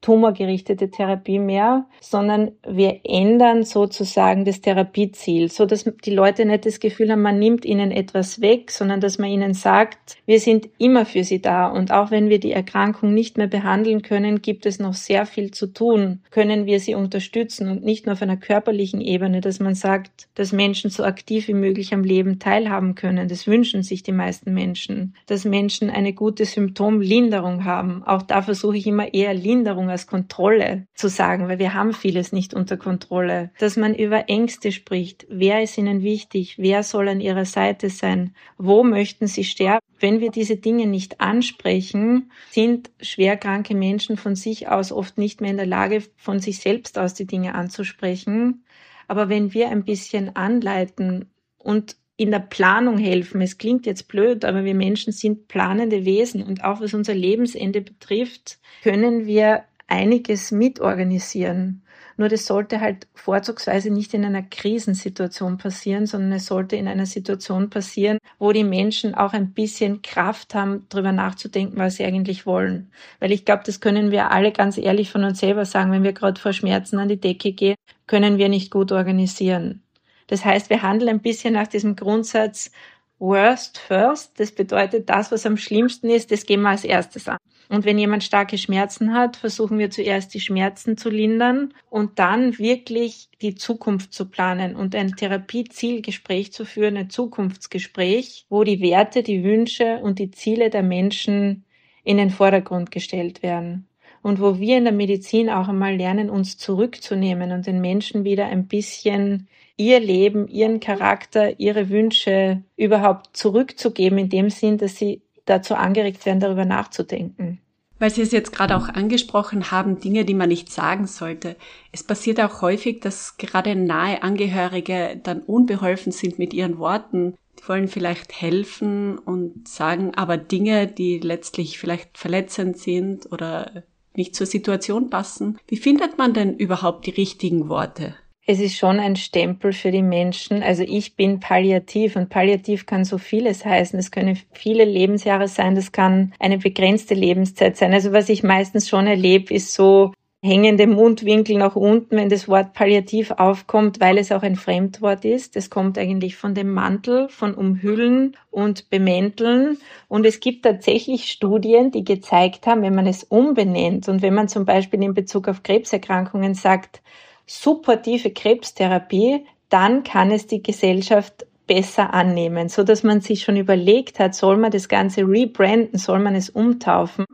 tumorgerichtete 0.00 0.90
Therapie 0.90 1.38
mehr, 1.38 1.86
sondern 2.00 2.52
wir 2.66 3.00
ändern 3.04 3.64
sozusagen 3.64 4.44
das 4.44 4.60
Therapieziel, 4.60 5.50
so 5.50 5.66
dass 5.66 5.84
die 6.04 6.14
Leute 6.14 6.44
nicht 6.44 6.66
das 6.66 6.80
Gefühl 6.80 7.10
haben, 7.10 7.22
man 7.22 7.38
nimmt 7.38 7.64
ihnen 7.64 7.90
etwas 7.90 8.40
weg, 8.40 8.70
sondern 8.70 9.00
dass 9.00 9.18
man 9.18 9.30
ihnen 9.30 9.54
sagt, 9.54 10.16
wir 10.26 10.38
sind 10.38 10.68
immer 10.78 11.06
für 11.06 11.24
sie 11.24 11.40
da 11.40 11.66
und 11.66 11.92
auch 11.92 12.10
wenn 12.10 12.28
wir 12.28 12.38
die 12.38 12.52
Erkrankung 12.52 13.14
nicht 13.14 13.36
mehr 13.36 13.46
behandeln 13.46 14.02
können, 14.02 14.42
gibt 14.42 14.66
es 14.66 14.78
noch 14.78 14.94
sehr 14.94 15.26
viel 15.26 15.50
zu 15.50 15.66
tun, 15.66 16.20
können 16.30 16.66
wir 16.66 16.78
sie 16.78 16.94
unterstützen 16.94 17.68
und 17.68 17.84
nicht 17.84 18.06
nur 18.06 18.12
auf 18.12 18.22
einer 18.22 18.36
körperlichen 18.36 19.00
Ebene, 19.00 19.40
dass 19.40 19.60
man 19.60 19.74
sagt, 19.74 20.28
dass 20.34 20.52
Menschen 20.52 20.90
so 20.90 21.04
aktiv 21.04 21.48
wie 21.48 21.54
möglich 21.54 21.92
am 21.94 22.04
Leben 22.04 22.38
teilhaben 22.38 22.94
können. 22.94 23.28
Das 23.28 23.46
wünschen 23.46 23.82
sich 23.82 24.02
die 24.02 24.12
meisten 24.12 24.52
Menschen, 24.52 25.14
dass 25.26 25.44
Menschen 25.44 25.90
eine 25.90 26.12
gute 26.12 26.44
Symptomlinderung 26.44 27.64
haben. 27.64 28.02
Auch 28.04 28.22
da 28.22 28.42
versuche 28.42 28.76
ich 28.76 28.86
immer 28.86 29.12
eher 29.12 29.34
Linderung 29.34 29.85
Steuerung 29.86 29.90
als 29.90 30.06
Kontrolle 30.06 30.86
zu 30.94 31.08
sagen, 31.08 31.48
weil 31.48 31.58
wir 31.58 31.74
haben 31.74 31.92
vieles 31.92 32.32
nicht 32.32 32.54
unter 32.54 32.76
Kontrolle, 32.76 33.50
dass 33.58 33.76
man 33.76 33.94
über 33.94 34.28
Ängste 34.28 34.72
spricht. 34.72 35.26
Wer 35.28 35.62
ist 35.62 35.78
ihnen 35.78 36.02
wichtig? 36.02 36.58
Wer 36.58 36.82
soll 36.82 37.08
an 37.08 37.20
ihrer 37.20 37.44
Seite 37.44 37.90
sein? 37.90 38.34
Wo 38.58 38.82
möchten 38.82 39.26
sie 39.26 39.44
sterben? 39.44 39.84
Wenn 39.98 40.20
wir 40.20 40.30
diese 40.30 40.56
Dinge 40.56 40.86
nicht 40.86 41.20
ansprechen, 41.20 42.30
sind 42.50 42.90
schwerkranke 43.00 43.74
Menschen 43.74 44.16
von 44.16 44.34
sich 44.34 44.68
aus 44.68 44.92
oft 44.92 45.18
nicht 45.18 45.40
mehr 45.40 45.50
in 45.50 45.56
der 45.56 45.66
Lage, 45.66 46.02
von 46.16 46.40
sich 46.40 46.58
selbst 46.58 46.98
aus 46.98 47.14
die 47.14 47.26
Dinge 47.26 47.54
anzusprechen. 47.54 48.64
Aber 49.08 49.28
wenn 49.28 49.54
wir 49.54 49.68
ein 49.70 49.84
bisschen 49.84 50.36
anleiten 50.36 51.30
und 51.58 51.96
in 52.16 52.30
der 52.30 52.40
Planung 52.40 52.98
helfen. 52.98 53.40
Es 53.42 53.58
klingt 53.58 53.86
jetzt 53.86 54.08
blöd, 54.08 54.44
aber 54.44 54.64
wir 54.64 54.74
Menschen 54.74 55.12
sind 55.12 55.48
planende 55.48 56.04
Wesen 56.04 56.42
und 56.42 56.64
auch 56.64 56.80
was 56.80 56.94
unser 56.94 57.14
Lebensende 57.14 57.82
betrifft, 57.82 58.58
können 58.82 59.26
wir 59.26 59.64
einiges 59.86 60.52
mitorganisieren. 60.52 61.82
Nur 62.18 62.28
das 62.28 62.46
sollte 62.46 62.80
halt 62.80 63.06
vorzugsweise 63.14 63.90
nicht 63.90 64.14
in 64.14 64.24
einer 64.24 64.42
Krisensituation 64.42 65.58
passieren, 65.58 66.06
sondern 66.06 66.32
es 66.32 66.46
sollte 66.46 66.76
in 66.76 66.88
einer 66.88 67.04
Situation 67.04 67.68
passieren, 67.68 68.18
wo 68.38 68.52
die 68.52 68.64
Menschen 68.64 69.14
auch 69.14 69.34
ein 69.34 69.52
bisschen 69.52 70.00
Kraft 70.00 70.54
haben, 70.54 70.86
darüber 70.88 71.12
nachzudenken, 71.12 71.76
was 71.76 71.96
sie 71.96 72.04
eigentlich 72.04 72.46
wollen. 72.46 72.90
Weil 73.20 73.32
ich 73.32 73.44
glaube, 73.44 73.64
das 73.66 73.80
können 73.80 74.10
wir 74.10 74.30
alle 74.30 74.52
ganz 74.52 74.78
ehrlich 74.78 75.10
von 75.10 75.24
uns 75.24 75.40
selber 75.40 75.66
sagen, 75.66 75.92
wenn 75.92 76.04
wir 76.04 76.14
gerade 76.14 76.40
vor 76.40 76.54
Schmerzen 76.54 76.98
an 76.98 77.08
die 77.08 77.20
Decke 77.20 77.52
gehen, 77.52 77.76
können 78.06 78.38
wir 78.38 78.48
nicht 78.48 78.70
gut 78.70 78.92
organisieren. 78.92 79.82
Das 80.26 80.44
heißt, 80.44 80.70
wir 80.70 80.82
handeln 80.82 81.10
ein 81.10 81.20
bisschen 81.20 81.54
nach 81.54 81.68
diesem 81.68 81.96
Grundsatz 81.96 82.70
Worst 83.18 83.78
first. 83.78 84.38
Das 84.40 84.52
bedeutet, 84.52 85.08
das, 85.08 85.32
was 85.32 85.46
am 85.46 85.56
schlimmsten 85.56 86.10
ist, 86.10 86.30
das 86.30 86.46
gehen 86.46 86.62
wir 86.62 86.70
als 86.70 86.84
erstes 86.84 87.28
an. 87.28 87.38
Und 87.68 87.84
wenn 87.84 87.98
jemand 87.98 88.22
starke 88.22 88.58
Schmerzen 88.58 89.12
hat, 89.12 89.36
versuchen 89.36 89.78
wir 89.78 89.90
zuerst 89.90 90.32
die 90.34 90.40
Schmerzen 90.40 90.96
zu 90.96 91.10
lindern 91.10 91.74
und 91.90 92.18
dann 92.18 92.58
wirklich 92.58 93.28
die 93.42 93.56
Zukunft 93.56 94.12
zu 94.12 94.26
planen 94.26 94.76
und 94.76 94.94
ein 94.94 95.16
Therapiezielgespräch 95.16 96.52
zu 96.52 96.64
führen, 96.64 96.96
ein 96.96 97.10
Zukunftsgespräch, 97.10 98.46
wo 98.48 98.62
die 98.62 98.80
Werte, 98.80 99.22
die 99.22 99.42
Wünsche 99.42 99.98
und 99.98 100.18
die 100.18 100.30
Ziele 100.30 100.70
der 100.70 100.84
Menschen 100.84 101.64
in 102.04 102.18
den 102.18 102.30
Vordergrund 102.30 102.92
gestellt 102.92 103.42
werden. 103.42 103.88
Und 104.22 104.40
wo 104.40 104.58
wir 104.58 104.78
in 104.78 104.84
der 104.84 104.92
Medizin 104.92 105.50
auch 105.50 105.68
einmal 105.68 105.96
lernen, 105.96 106.30
uns 106.30 106.56
zurückzunehmen 106.56 107.52
und 107.52 107.66
den 107.66 107.80
Menschen 107.80 108.24
wieder 108.24 108.46
ein 108.46 108.66
bisschen 108.66 109.48
ihr 109.76 110.00
Leben, 110.00 110.48
ihren 110.48 110.80
Charakter, 110.80 111.60
ihre 111.60 111.90
Wünsche 111.90 112.62
überhaupt 112.76 113.36
zurückzugeben, 113.36 114.18
in 114.18 114.28
dem 114.28 114.50
Sinn, 114.50 114.78
dass 114.78 114.96
sie 114.96 115.22
dazu 115.46 115.74
angeregt 115.74 116.26
werden, 116.26 116.40
darüber 116.40 116.64
nachzudenken. 116.64 117.60
Weil 117.98 118.10
Sie 118.10 118.20
es 118.20 118.30
jetzt 118.30 118.52
gerade 118.52 118.76
auch 118.76 118.88
angesprochen 118.88 119.70
haben, 119.70 120.00
Dinge, 120.00 120.26
die 120.26 120.34
man 120.34 120.50
nicht 120.50 120.70
sagen 120.70 121.06
sollte. 121.06 121.56
Es 121.92 122.02
passiert 122.02 122.40
auch 122.40 122.60
häufig, 122.60 123.00
dass 123.00 123.38
gerade 123.38 123.74
nahe 123.74 124.22
Angehörige 124.22 125.18
dann 125.22 125.40
unbeholfen 125.40 126.12
sind 126.12 126.38
mit 126.38 126.52
ihren 126.52 126.78
Worten. 126.78 127.38
Die 127.58 127.66
wollen 127.68 127.88
vielleicht 127.88 128.38
helfen 128.38 129.16
und 129.16 129.66
sagen 129.66 130.14
aber 130.14 130.36
Dinge, 130.36 130.86
die 130.86 131.20
letztlich 131.20 131.78
vielleicht 131.78 132.18
verletzend 132.18 132.76
sind 132.76 133.32
oder 133.32 133.84
nicht 134.14 134.34
zur 134.34 134.46
Situation 134.46 135.08
passen. 135.08 135.58
Wie 135.66 135.78
findet 135.78 136.18
man 136.18 136.34
denn 136.34 136.56
überhaupt 136.56 137.06
die 137.06 137.10
richtigen 137.10 137.70
Worte? 137.70 138.14
Es 138.46 138.60
ist 138.60 138.76
schon 138.76 139.00
ein 139.00 139.16
Stempel 139.16 139.72
für 139.72 139.90
die 139.90 140.02
Menschen. 140.02 140.62
Also 140.62 140.84
ich 140.84 141.16
bin 141.16 141.40
palliativ 141.40 142.14
und 142.14 142.28
palliativ 142.28 142.86
kann 142.86 143.04
so 143.04 143.18
vieles 143.18 143.64
heißen. 143.64 143.98
Es 143.98 144.12
können 144.12 144.38
viele 144.52 144.84
Lebensjahre 144.84 145.48
sein, 145.48 145.74
das 145.74 145.90
kann 145.90 146.32
eine 146.38 146.58
begrenzte 146.58 147.14
Lebenszeit 147.14 147.76
sein. 147.76 147.92
Also 147.92 148.12
was 148.12 148.28
ich 148.28 148.44
meistens 148.44 148.88
schon 148.88 149.08
erlebe, 149.08 149.52
ist 149.52 149.74
so 149.74 150.12
hängende 150.44 150.86
Mundwinkel 150.86 151.58
nach 151.58 151.74
unten, 151.74 152.16
wenn 152.16 152.28
das 152.28 152.46
Wort 152.46 152.72
palliativ 152.72 153.32
aufkommt, 153.32 153.98
weil 153.98 154.16
es 154.16 154.30
auch 154.30 154.44
ein 154.44 154.54
Fremdwort 154.54 155.24
ist. 155.24 155.56
Es 155.56 155.68
kommt 155.68 155.98
eigentlich 155.98 156.36
von 156.36 156.54
dem 156.54 156.72
Mantel, 156.72 157.28
von 157.28 157.52
umhüllen 157.52 158.36
und 158.52 158.90
bemänteln. 158.90 159.78
Und 160.06 160.24
es 160.24 160.38
gibt 160.38 160.64
tatsächlich 160.64 161.32
Studien, 161.32 161.90
die 161.90 162.04
gezeigt 162.04 162.68
haben, 162.68 162.82
wenn 162.82 162.94
man 162.94 163.08
es 163.08 163.24
umbenennt 163.24 164.08
und 164.08 164.22
wenn 164.22 164.34
man 164.34 164.46
zum 164.46 164.64
Beispiel 164.64 165.02
in 165.02 165.14
Bezug 165.14 165.48
auf 165.48 165.64
Krebserkrankungen 165.64 166.54
sagt, 166.54 167.02
supportive 167.46 168.30
Krebstherapie, 168.30 169.44
dann 169.68 170.02
kann 170.02 170.30
es 170.30 170.46
die 170.46 170.62
Gesellschaft 170.62 171.46
besser 171.66 172.14
annehmen, 172.14 172.68
so 172.68 172.84
dass 172.84 173.02
man 173.02 173.20
sich 173.20 173.42
schon 173.42 173.56
überlegt 173.56 174.18
hat, 174.18 174.34
soll 174.34 174.56
man 174.56 174.70
das 174.70 174.88
Ganze 174.88 175.22
rebranden, 175.22 175.98
soll 175.98 176.20
man 176.20 176.34
es 176.34 176.48
umtaufen. 176.48 177.24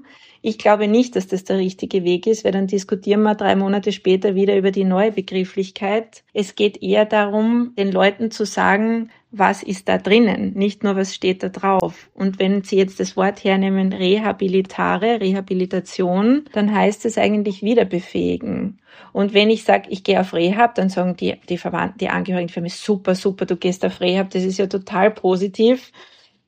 Ich 0.40 0.58
glaube 0.58 0.88
nicht, 0.88 1.14
dass 1.14 1.28
das 1.28 1.44
der 1.44 1.58
richtige 1.58 2.02
Weg 2.02 2.26
ist, 2.26 2.44
weil 2.44 2.52
dann 2.52 2.66
diskutieren 2.66 3.22
wir 3.22 3.36
drei 3.36 3.54
Monate 3.54 3.92
später 3.92 4.34
wieder 4.34 4.56
über 4.56 4.72
die 4.72 4.84
neue 4.84 5.12
Begrifflichkeit. 5.12 6.24
Es 6.32 6.56
geht 6.56 6.82
eher 6.82 7.04
darum, 7.04 7.74
den 7.76 7.92
Leuten 7.92 8.30
zu 8.30 8.44
sagen, 8.44 9.10
was 9.32 9.62
ist 9.62 9.88
da 9.88 9.96
drinnen, 9.96 10.52
nicht 10.52 10.84
nur 10.84 10.94
was 10.94 11.14
steht 11.14 11.42
da 11.42 11.48
drauf. 11.48 12.10
Und 12.14 12.38
wenn 12.38 12.62
Sie 12.62 12.76
jetzt 12.76 13.00
das 13.00 13.16
Wort 13.16 13.42
hernehmen, 13.42 13.92
Rehabilitare, 13.94 15.20
Rehabilitation, 15.20 16.44
dann 16.52 16.72
heißt 16.74 17.06
es 17.06 17.16
eigentlich 17.16 17.62
wiederbefähigen. 17.62 18.78
Und 19.12 19.32
wenn 19.32 19.48
ich 19.48 19.64
sage, 19.64 19.88
ich 19.88 20.04
gehe 20.04 20.20
auf 20.20 20.34
Rehab, 20.34 20.74
dann 20.74 20.90
sagen 20.90 21.16
die, 21.16 21.34
die 21.48 21.56
Verwandten, 21.56 21.98
die 21.98 22.10
Angehörigen 22.10 22.50
für 22.50 22.60
mich, 22.60 22.74
super, 22.74 23.14
super, 23.14 23.46
du 23.46 23.56
gehst 23.56 23.84
auf 23.86 24.00
Rehab, 24.02 24.30
das 24.30 24.44
ist 24.44 24.58
ja 24.58 24.66
total 24.66 25.10
positiv. 25.10 25.92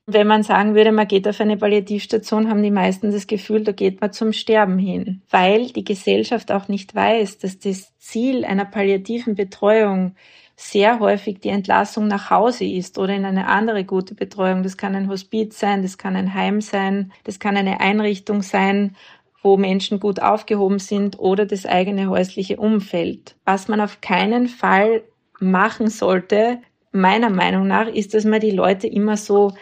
Wenn 0.05 0.27
man 0.27 0.43
sagen 0.43 0.75
würde, 0.75 0.91
man 0.91 1.07
geht 1.07 1.27
auf 1.27 1.41
eine 1.41 1.57
Palliativstation, 1.57 2.47
haben 2.47 2.61
die 2.61 2.69
meisten 2.69 3.11
das 3.11 3.25
Gefühl, 3.25 3.63
da 3.63 3.71
geht 3.71 3.99
man 4.01 4.13
zum 4.13 4.33
Sterben 4.33 4.77
hin, 4.77 5.23
weil 5.31 5.71
die 5.71 5.83
Gesellschaft 5.83 6.51
auch 6.51 6.67
nicht 6.67 6.93
weiß, 6.93 7.39
dass 7.39 7.57
das 7.57 7.97
Ziel 7.97 8.45
einer 8.45 8.65
palliativen 8.65 9.33
Betreuung 9.33 10.13
sehr 10.55 10.99
häufig 10.99 11.39
die 11.39 11.49
Entlassung 11.49 12.07
nach 12.07 12.29
Hause 12.29 12.65
ist 12.65 12.97
oder 12.97 13.13
in 13.13 13.25
eine 13.25 13.47
andere 13.47 13.83
gute 13.83 14.15
Betreuung. 14.15 14.63
Das 14.63 14.77
kann 14.77 14.95
ein 14.95 15.09
Hospiz 15.09 15.59
sein, 15.59 15.81
das 15.81 15.97
kann 15.97 16.15
ein 16.15 16.33
Heim 16.33 16.61
sein, 16.61 17.11
das 17.25 17.39
kann 17.39 17.57
eine 17.57 17.81
Einrichtung 17.81 18.41
sein, 18.41 18.95
wo 19.41 19.57
Menschen 19.57 19.99
gut 19.99 20.21
aufgehoben 20.21 20.79
sind 20.79 21.19
oder 21.19 21.45
das 21.45 21.65
eigene 21.65 22.09
häusliche 22.09 22.57
Umfeld. 22.57 23.35
Was 23.45 23.67
man 23.67 23.81
auf 23.81 24.01
keinen 24.01 24.47
Fall 24.47 25.03
machen 25.39 25.89
sollte, 25.89 26.59
meiner 26.91 27.29
Meinung 27.29 27.67
nach, 27.67 27.87
ist, 27.87 28.13
dass 28.13 28.23
man 28.23 28.39
die 28.39 28.51
Leute 28.51 28.87
immer 28.87 29.17
so 29.17 29.53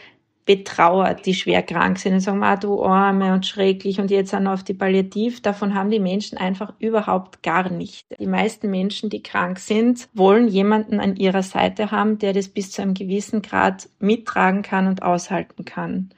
betrauert, 0.46 1.26
die 1.26 1.34
schwer 1.34 1.64
krank 1.64 1.98
sind 2.00 2.14
und 2.14 2.20
sagen, 2.20 2.44
ah, 2.44 2.56
du 2.56 2.84
Arme 2.84 3.34
und 3.34 3.46
schrecklich 3.46 4.00
und 4.00 4.12
jetzt 4.12 4.34
dann 4.34 4.48
auf 4.48 4.64
die 4.64 4.74
Palliativ. 4.74 5.42
Davon 5.42 5.74
haben 5.74 5.90
die 5.90 6.00
Menschen 6.00 6.38
einfach 6.38 6.74
überhaupt 6.80 7.44
gar 7.44 7.70
nicht. 7.70 8.06
Die 8.20 8.28
meisten 8.28 8.70
Menschen, 8.70 9.10
die 9.10 9.24
krank 9.24 9.60
sind, 9.60 10.10
wollen 10.14 10.48
jemanden 10.48 11.00
an 11.00 11.16
ihrer 11.16 11.44
Seite 11.44 11.92
haben, 11.92 12.20
der 12.20 12.34
das 12.34 12.50
bis 12.50 12.72
zu 12.72 12.82
einem 12.82 12.94
gewissen 12.94 13.42
Grad 13.42 13.90
mittragen 14.00 14.62
kann 14.62 14.88
und 14.88 15.02
aushalten 15.02 15.66
kann. 15.66 16.10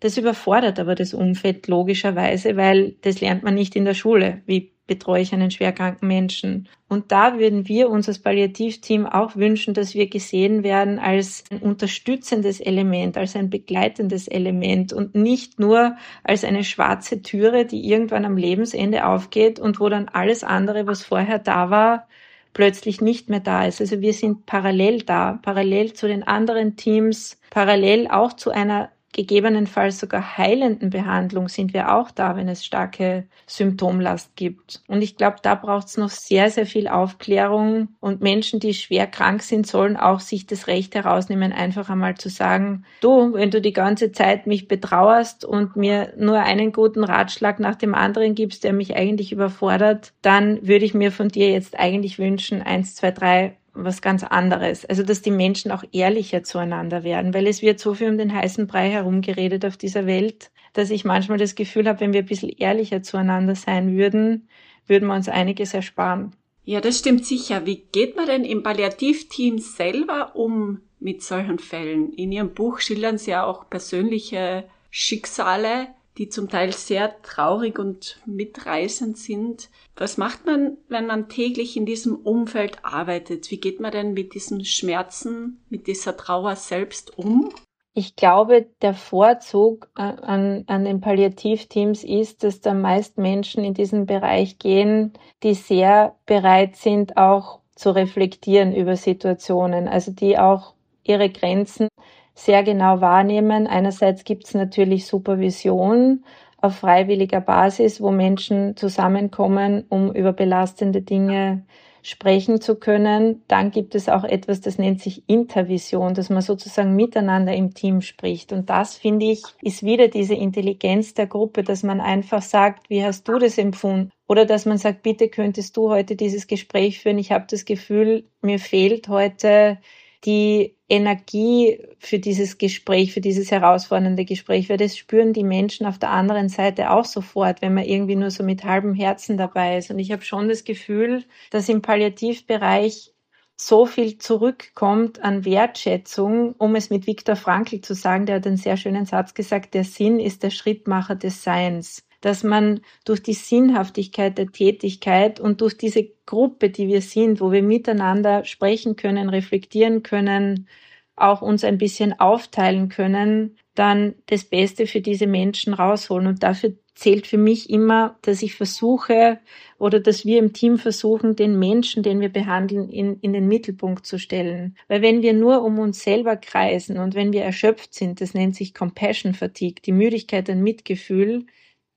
Das 0.00 0.16
überfordert 0.16 0.78
aber 0.78 0.94
das 0.94 1.12
Umfeld 1.12 1.68
logischerweise, 1.68 2.56
weil 2.56 2.96
das 3.02 3.20
lernt 3.20 3.42
man 3.42 3.54
nicht 3.54 3.76
in 3.76 3.84
der 3.84 3.94
Schule. 3.94 4.42
Wie 4.46 4.72
betreue 4.90 5.22
ich 5.22 5.32
einen 5.32 5.52
schwerkranken 5.52 6.08
Menschen? 6.08 6.68
Und 6.88 7.12
da 7.12 7.38
würden 7.38 7.68
wir 7.68 7.90
uns 7.90 8.08
als 8.08 8.18
Palliativteam 8.18 9.06
auch 9.06 9.36
wünschen, 9.36 9.72
dass 9.72 9.94
wir 9.94 10.08
gesehen 10.08 10.64
werden 10.64 10.98
als 10.98 11.44
ein 11.52 11.60
unterstützendes 11.60 12.58
Element, 12.58 13.16
als 13.16 13.36
ein 13.36 13.50
begleitendes 13.50 14.26
Element 14.26 14.92
und 14.92 15.14
nicht 15.14 15.60
nur 15.60 15.94
als 16.24 16.42
eine 16.42 16.64
schwarze 16.64 17.22
Türe, 17.22 17.66
die 17.66 17.88
irgendwann 17.88 18.24
am 18.24 18.36
Lebensende 18.36 19.06
aufgeht 19.06 19.60
und 19.60 19.78
wo 19.78 19.88
dann 19.88 20.08
alles 20.08 20.42
andere, 20.42 20.88
was 20.88 21.04
vorher 21.04 21.38
da 21.38 21.70
war, 21.70 22.08
plötzlich 22.52 23.00
nicht 23.00 23.28
mehr 23.28 23.38
da 23.38 23.66
ist. 23.66 23.80
Also 23.80 24.00
wir 24.00 24.12
sind 24.12 24.44
parallel 24.44 25.02
da, 25.02 25.38
parallel 25.40 25.92
zu 25.92 26.08
den 26.08 26.24
anderen 26.24 26.74
Teams, 26.74 27.38
parallel 27.50 28.08
auch 28.08 28.32
zu 28.32 28.50
einer 28.50 28.90
gegebenenfalls 29.12 29.98
sogar 29.98 30.38
heilenden 30.38 30.90
Behandlung 30.90 31.48
sind 31.48 31.74
wir 31.74 31.94
auch 31.94 32.10
da, 32.10 32.36
wenn 32.36 32.48
es 32.48 32.64
starke 32.64 33.26
Symptomlast 33.46 34.36
gibt. 34.36 34.82
Und 34.86 35.02
ich 35.02 35.16
glaube, 35.16 35.38
da 35.42 35.56
braucht 35.56 35.88
es 35.88 35.96
noch 35.96 36.10
sehr, 36.10 36.50
sehr 36.50 36.66
viel 36.66 36.86
Aufklärung. 36.86 37.88
Und 37.98 38.20
Menschen, 38.20 38.60
die 38.60 38.74
schwer 38.74 39.06
krank 39.06 39.42
sind, 39.42 39.66
sollen 39.66 39.96
auch 39.96 40.20
sich 40.20 40.46
das 40.46 40.68
Recht 40.68 40.94
herausnehmen, 40.94 41.52
einfach 41.52 41.90
einmal 41.90 42.16
zu 42.16 42.28
sagen, 42.28 42.84
du, 43.00 43.34
wenn 43.34 43.50
du 43.50 43.60
die 43.60 43.72
ganze 43.72 44.12
Zeit 44.12 44.46
mich 44.46 44.68
betrauerst 44.68 45.44
und 45.44 45.74
mir 45.74 46.12
nur 46.16 46.38
einen 46.38 46.72
guten 46.72 47.02
Ratschlag 47.02 47.58
nach 47.58 47.74
dem 47.74 47.94
anderen 47.94 48.34
gibst, 48.34 48.62
der 48.62 48.72
mich 48.72 48.96
eigentlich 48.96 49.32
überfordert, 49.32 50.12
dann 50.22 50.66
würde 50.66 50.84
ich 50.84 50.94
mir 50.94 51.10
von 51.10 51.28
dir 51.28 51.50
jetzt 51.50 51.78
eigentlich 51.78 52.18
wünschen, 52.18 52.62
eins, 52.62 52.94
zwei, 52.94 53.10
drei, 53.10 53.56
was 53.84 54.02
ganz 54.02 54.22
anderes. 54.24 54.84
Also, 54.84 55.02
dass 55.02 55.22
die 55.22 55.30
Menschen 55.30 55.70
auch 55.70 55.84
ehrlicher 55.92 56.42
zueinander 56.42 57.04
werden, 57.04 57.34
weil 57.34 57.46
es 57.46 57.62
wird 57.62 57.80
so 57.80 57.94
viel 57.94 58.08
um 58.08 58.18
den 58.18 58.34
heißen 58.34 58.66
Brei 58.66 58.90
herumgeredet 58.90 59.64
auf 59.64 59.76
dieser 59.76 60.06
Welt, 60.06 60.50
dass 60.72 60.90
ich 60.90 61.04
manchmal 61.04 61.38
das 61.38 61.54
Gefühl 61.54 61.88
habe, 61.88 62.00
wenn 62.00 62.12
wir 62.12 62.20
ein 62.20 62.26
bisschen 62.26 62.50
ehrlicher 62.50 63.02
zueinander 63.02 63.54
sein 63.54 63.96
würden, 63.96 64.48
würden 64.86 65.08
wir 65.08 65.14
uns 65.14 65.28
einiges 65.28 65.74
ersparen. 65.74 66.32
Ja, 66.64 66.80
das 66.80 66.98
stimmt 66.98 67.26
sicher. 67.26 67.66
Wie 67.66 67.82
geht 67.92 68.16
man 68.16 68.26
denn 68.26 68.44
im 68.44 68.62
Palliativteam 68.62 69.58
selber 69.58 70.36
um 70.36 70.80
mit 71.00 71.22
solchen 71.22 71.58
Fällen? 71.58 72.12
In 72.12 72.32
Ihrem 72.32 72.54
Buch 72.54 72.80
schildern 72.80 73.18
Sie 73.18 73.32
ja 73.32 73.44
auch 73.44 73.68
persönliche 73.68 74.64
Schicksale, 74.90 75.88
die 76.18 76.28
zum 76.28 76.48
Teil 76.48 76.72
sehr 76.72 77.20
traurig 77.22 77.78
und 77.78 78.20
mitreißend 78.26 79.16
sind. 79.16 79.70
Was 80.00 80.16
macht 80.16 80.46
man, 80.46 80.78
wenn 80.88 81.04
man 81.04 81.28
täglich 81.28 81.76
in 81.76 81.84
diesem 81.84 82.16
Umfeld 82.16 82.78
arbeitet? 82.86 83.50
Wie 83.50 83.60
geht 83.60 83.80
man 83.80 83.92
denn 83.92 84.14
mit 84.14 84.32
diesen 84.32 84.64
Schmerzen, 84.64 85.62
mit 85.68 85.86
dieser 85.86 86.16
Trauer 86.16 86.56
selbst 86.56 87.18
um? 87.18 87.50
Ich 87.92 88.16
glaube, 88.16 88.66
der 88.80 88.94
Vorzug 88.94 89.90
an, 89.92 90.64
an 90.66 90.84
den 90.86 91.02
Palliativteams 91.02 92.02
ist, 92.02 92.44
dass 92.44 92.62
da 92.62 92.72
meist 92.72 93.18
Menschen 93.18 93.62
in 93.62 93.74
diesen 93.74 94.06
Bereich 94.06 94.58
gehen, 94.58 95.12
die 95.42 95.52
sehr 95.52 96.16
bereit 96.24 96.76
sind, 96.76 97.18
auch 97.18 97.60
zu 97.74 97.90
reflektieren 97.90 98.74
über 98.74 98.96
Situationen, 98.96 99.86
also 99.86 100.12
die 100.12 100.38
auch 100.38 100.72
ihre 101.02 101.28
Grenzen 101.28 101.88
sehr 102.34 102.62
genau 102.62 103.02
wahrnehmen. 103.02 103.66
Einerseits 103.66 104.24
gibt 104.24 104.46
es 104.46 104.54
natürlich 104.54 105.06
Supervision 105.06 106.24
auf 106.62 106.76
freiwilliger 106.76 107.40
Basis, 107.40 108.00
wo 108.00 108.10
Menschen 108.10 108.76
zusammenkommen, 108.76 109.84
um 109.88 110.12
über 110.12 110.32
belastende 110.32 111.02
Dinge 111.02 111.64
sprechen 112.02 112.60
zu 112.60 112.76
können. 112.76 113.42
Dann 113.48 113.70
gibt 113.70 113.94
es 113.94 114.08
auch 114.08 114.24
etwas, 114.24 114.60
das 114.60 114.78
nennt 114.78 115.00
sich 115.00 115.28
Intervision, 115.28 116.14
dass 116.14 116.30
man 116.30 116.42
sozusagen 116.42 116.96
miteinander 116.96 117.54
im 117.54 117.74
Team 117.74 118.00
spricht. 118.00 118.52
Und 118.52 118.70
das, 118.70 118.96
finde 118.96 119.26
ich, 119.26 119.42
ist 119.62 119.82
wieder 119.82 120.08
diese 120.08 120.34
Intelligenz 120.34 121.14
der 121.14 121.26
Gruppe, 121.26 121.62
dass 121.62 121.82
man 121.82 122.00
einfach 122.00 122.42
sagt, 122.42 122.88
wie 122.88 123.04
hast 123.04 123.28
du 123.28 123.38
das 123.38 123.58
empfunden? 123.58 124.10
Oder 124.28 124.46
dass 124.46 124.64
man 124.64 124.78
sagt, 124.78 125.02
bitte 125.02 125.28
könntest 125.28 125.76
du 125.76 125.90
heute 125.90 126.16
dieses 126.16 126.46
Gespräch 126.46 127.00
führen. 127.00 127.18
Ich 127.18 127.32
habe 127.32 127.46
das 127.50 127.64
Gefühl, 127.64 128.24
mir 128.42 128.58
fehlt 128.58 129.08
heute 129.08 129.78
die 130.24 130.76
Energie 130.88 131.80
für 131.98 132.18
dieses 132.18 132.58
Gespräch, 132.58 133.12
für 133.12 133.20
dieses 133.20 133.50
herausfordernde 133.50 134.24
Gespräch, 134.24 134.68
weil 134.68 134.76
das 134.76 134.96
spüren 134.96 135.32
die 135.32 135.44
Menschen 135.44 135.86
auf 135.86 135.98
der 135.98 136.10
anderen 136.10 136.48
Seite 136.48 136.90
auch 136.90 137.04
sofort, 137.04 137.62
wenn 137.62 137.74
man 137.74 137.84
irgendwie 137.84 138.16
nur 138.16 138.30
so 138.30 138.42
mit 138.42 138.64
halbem 138.64 138.94
Herzen 138.94 139.36
dabei 139.36 139.78
ist. 139.78 139.90
Und 139.90 139.98
ich 139.98 140.12
habe 140.12 140.22
schon 140.22 140.48
das 140.48 140.64
Gefühl, 140.64 141.24
dass 141.50 141.68
im 141.68 141.80
Palliativbereich 141.80 143.14
so 143.56 143.86
viel 143.86 144.18
zurückkommt 144.18 145.22
an 145.22 145.44
Wertschätzung, 145.44 146.54
um 146.54 146.74
es 146.74 146.90
mit 146.90 147.06
Viktor 147.06 147.36
Frankl 147.36 147.80
zu 147.80 147.94
sagen, 147.94 148.26
der 148.26 148.36
hat 148.36 148.46
einen 148.46 148.56
sehr 148.56 148.76
schönen 148.76 149.06
Satz 149.06 149.34
gesagt, 149.34 149.74
der 149.74 149.84
Sinn 149.84 150.18
ist 150.18 150.42
der 150.42 150.50
Schrittmacher 150.50 151.14
des 151.14 151.42
Seins 151.44 152.06
dass 152.20 152.44
man 152.44 152.80
durch 153.04 153.22
die 153.22 153.34
Sinnhaftigkeit 153.34 154.38
der 154.38 154.48
Tätigkeit 154.48 155.40
und 155.40 155.60
durch 155.60 155.76
diese 155.76 156.08
Gruppe, 156.26 156.70
die 156.70 156.88
wir 156.88 157.02
sind, 157.02 157.40
wo 157.40 157.52
wir 157.52 157.62
miteinander 157.62 158.44
sprechen 158.44 158.96
können, 158.96 159.28
reflektieren 159.28 160.02
können, 160.02 160.68
auch 161.16 161.42
uns 161.42 161.64
ein 161.64 161.78
bisschen 161.78 162.18
aufteilen 162.18 162.88
können, 162.88 163.56
dann 163.74 164.14
das 164.26 164.44
Beste 164.44 164.86
für 164.86 165.00
diese 165.00 165.26
Menschen 165.26 165.74
rausholen. 165.74 166.26
Und 166.26 166.42
dafür 166.42 166.74
zählt 166.94 167.26
für 167.26 167.38
mich 167.38 167.70
immer, 167.70 168.18
dass 168.22 168.42
ich 168.42 168.54
versuche 168.54 169.38
oder 169.78 170.00
dass 170.00 170.26
wir 170.26 170.38
im 170.38 170.52
Team 170.52 170.76
versuchen, 170.76 171.36
den 171.36 171.58
Menschen, 171.58 172.02
den 172.02 172.20
wir 172.20 172.28
behandeln, 172.28 172.88
in, 172.90 173.18
in 173.20 173.32
den 173.32 173.48
Mittelpunkt 173.48 174.06
zu 174.06 174.18
stellen. 174.18 174.76
Weil 174.88 175.00
wenn 175.02 175.22
wir 175.22 175.32
nur 175.32 175.62
um 175.62 175.78
uns 175.78 176.02
selber 176.02 176.36
kreisen 176.36 176.98
und 176.98 177.14
wenn 177.14 177.32
wir 177.32 177.42
erschöpft 177.42 177.94
sind, 177.94 178.20
das 178.20 178.34
nennt 178.34 178.54
sich 178.54 178.74
Compassion 178.74 179.34
Fatigue, 179.34 179.82
die 179.84 179.92
Müdigkeit 179.92 180.50
an 180.50 180.62
Mitgefühl, 180.62 181.46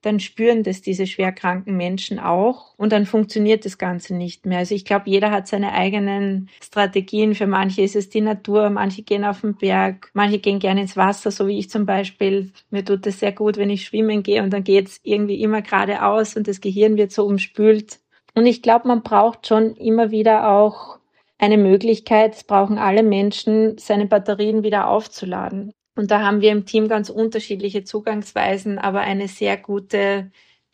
dann 0.04 0.20
spüren 0.20 0.62
das 0.62 0.82
diese 0.82 1.06
schwerkranken 1.06 1.76
Menschen 1.76 2.18
auch 2.18 2.74
und 2.76 2.92
dann 2.92 3.06
funktioniert 3.06 3.64
das 3.64 3.78
Ganze 3.78 4.14
nicht 4.14 4.44
mehr. 4.44 4.58
Also 4.58 4.74
ich 4.74 4.84
glaube, 4.84 5.08
jeder 5.08 5.30
hat 5.30 5.48
seine 5.48 5.72
eigenen 5.72 6.50
Strategien. 6.62 7.34
Für 7.34 7.46
manche 7.46 7.82
ist 7.82 7.96
es 7.96 8.10
die 8.10 8.20
Natur, 8.20 8.68
manche 8.70 9.02
gehen 9.02 9.24
auf 9.24 9.40
den 9.40 9.56
Berg, 9.56 10.10
manche 10.12 10.38
gehen 10.38 10.58
gerne 10.58 10.82
ins 10.82 10.96
Wasser, 10.96 11.30
so 11.30 11.46
wie 11.46 11.58
ich 11.58 11.70
zum 11.70 11.86
Beispiel. 11.86 12.52
Mir 12.70 12.84
tut 12.84 13.06
es 13.06 13.20
sehr 13.20 13.32
gut, 13.32 13.56
wenn 13.56 13.70
ich 13.70 13.84
schwimmen 13.84 14.22
gehe 14.22 14.42
und 14.42 14.52
dann 14.52 14.64
geht 14.64 14.88
es 14.88 15.00
irgendwie 15.02 15.40
immer 15.42 15.62
geradeaus 15.62 16.36
und 16.36 16.48
das 16.48 16.60
Gehirn 16.60 16.96
wird 16.96 17.12
so 17.12 17.24
umspült. 17.24 18.00
Und 18.34 18.46
ich 18.46 18.62
glaube, 18.62 18.88
man 18.88 19.02
braucht 19.02 19.46
schon 19.46 19.74
immer 19.76 20.10
wieder 20.10 20.50
auch 20.50 20.98
eine 21.38 21.56
Möglichkeit, 21.58 22.34
es 22.34 22.44
brauchen 22.44 22.78
alle 22.78 23.02
Menschen, 23.02 23.78
seine 23.78 24.06
Batterien 24.06 24.62
wieder 24.62 24.88
aufzuladen. 24.88 25.72
Und 25.96 26.10
da 26.10 26.22
haben 26.22 26.40
wir 26.40 26.50
im 26.50 26.66
Team 26.66 26.88
ganz 26.88 27.08
unterschiedliche 27.08 27.84
Zugangsweisen, 27.84 28.78
aber 28.78 29.00
eine 29.00 29.28
sehr 29.28 29.56
gute 29.56 30.30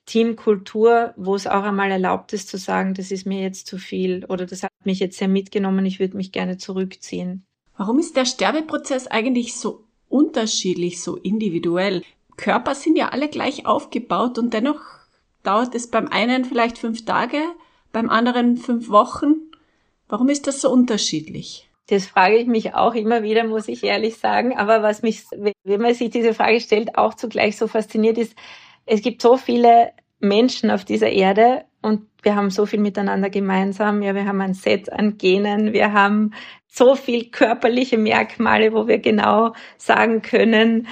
Teamkultur, 0.07 1.15
wo 1.17 1.35
es 1.35 1.47
auch 1.47 1.63
einmal 1.63 1.91
erlaubt 1.91 2.33
ist 2.33 2.49
zu 2.49 2.57
sagen, 2.57 2.95
das 2.95 3.11
ist 3.11 3.27
mir 3.27 3.41
jetzt 3.43 3.67
zu 3.67 3.79
viel 3.79 4.25
oder 4.25 4.47
das 4.47 4.63
hat 4.63 4.73
mich 4.85 4.99
jetzt 4.99 5.19
sehr 5.19 5.29
mitgenommen, 5.29 5.87
ich 5.87 6.01
würde 6.01 6.17
mich 6.17 6.33
gerne 6.33 6.57
zurückziehen. 6.57 7.45
Warum 7.77 7.99
ist 7.99 8.17
der 8.17 8.25
Sterbeprozess 8.25 9.07
eigentlich 9.07 9.57
so 9.57 9.85
unterschiedlich, 10.09 11.01
so 11.01 11.17
individuell? 11.17 12.03
Körper 12.37 12.75
sind 12.75 12.97
ja 12.97 13.11
alle 13.11 13.29
gleich 13.29 13.67
aufgebaut 13.67 14.39
und 14.39 14.53
dennoch 14.53 14.81
dauert 15.45 15.75
es 15.75 15.87
beim 15.87 16.09
einen 16.09 16.45
vielleicht 16.45 16.79
fünf 16.79 17.05
Tage, 17.05 17.41
beim 17.93 18.11
anderen 18.11 18.57
fünf 18.57 18.89
Wochen. 18.89 19.35
Warum 20.09 20.29
ist 20.29 20.47
das 20.47 20.61
so 20.61 20.73
unterschiedlich? 20.73 21.70
Das 21.91 22.07
frage 22.07 22.37
ich 22.37 22.47
mich 22.47 22.75
auch 22.75 22.95
immer 22.95 23.25
wieder, 23.25 23.45
muss 23.45 23.67
ich 23.67 23.83
ehrlich 23.83 24.17
sagen. 24.17 24.57
Aber 24.57 24.83
was 24.83 25.03
mich, 25.03 25.25
wenn 25.65 25.81
man 25.81 25.93
sich 25.93 26.11
diese 26.11 26.35
Frage 26.35 26.61
stellt, 26.61 26.97
auch 26.97 27.15
zugleich 27.15 27.57
so 27.57 27.67
fasziniert 27.67 28.17
ist, 28.17 28.37
es 28.87 29.03
gibt 29.03 29.21
so 29.21 29.37
viele 29.37 29.91
Menschen 30.21 30.71
auf 30.71 30.85
dieser 30.85 31.11
Erde 31.11 31.65
und 31.83 32.03
wir 32.23 32.37
haben 32.37 32.51
so 32.51 32.65
viel 32.67 32.79
miteinander 32.79 33.29
gemeinsam. 33.29 34.03
Ja, 34.03 34.15
wir 34.15 34.27
haben 34.27 34.41
ein 34.41 34.55
Set 34.55 34.93
an 34.93 35.19
Genen, 35.19 35.73
wir 35.73 35.93
haben 35.93 36.33
so 36.69 36.95
viel 36.95 37.31
körperliche 37.31 37.99
Merkmale, 37.99 38.73
wo 38.73 38.87
wir 38.87 38.99
genau 38.99 39.55
sagen 39.77 40.23
können, 40.23 40.87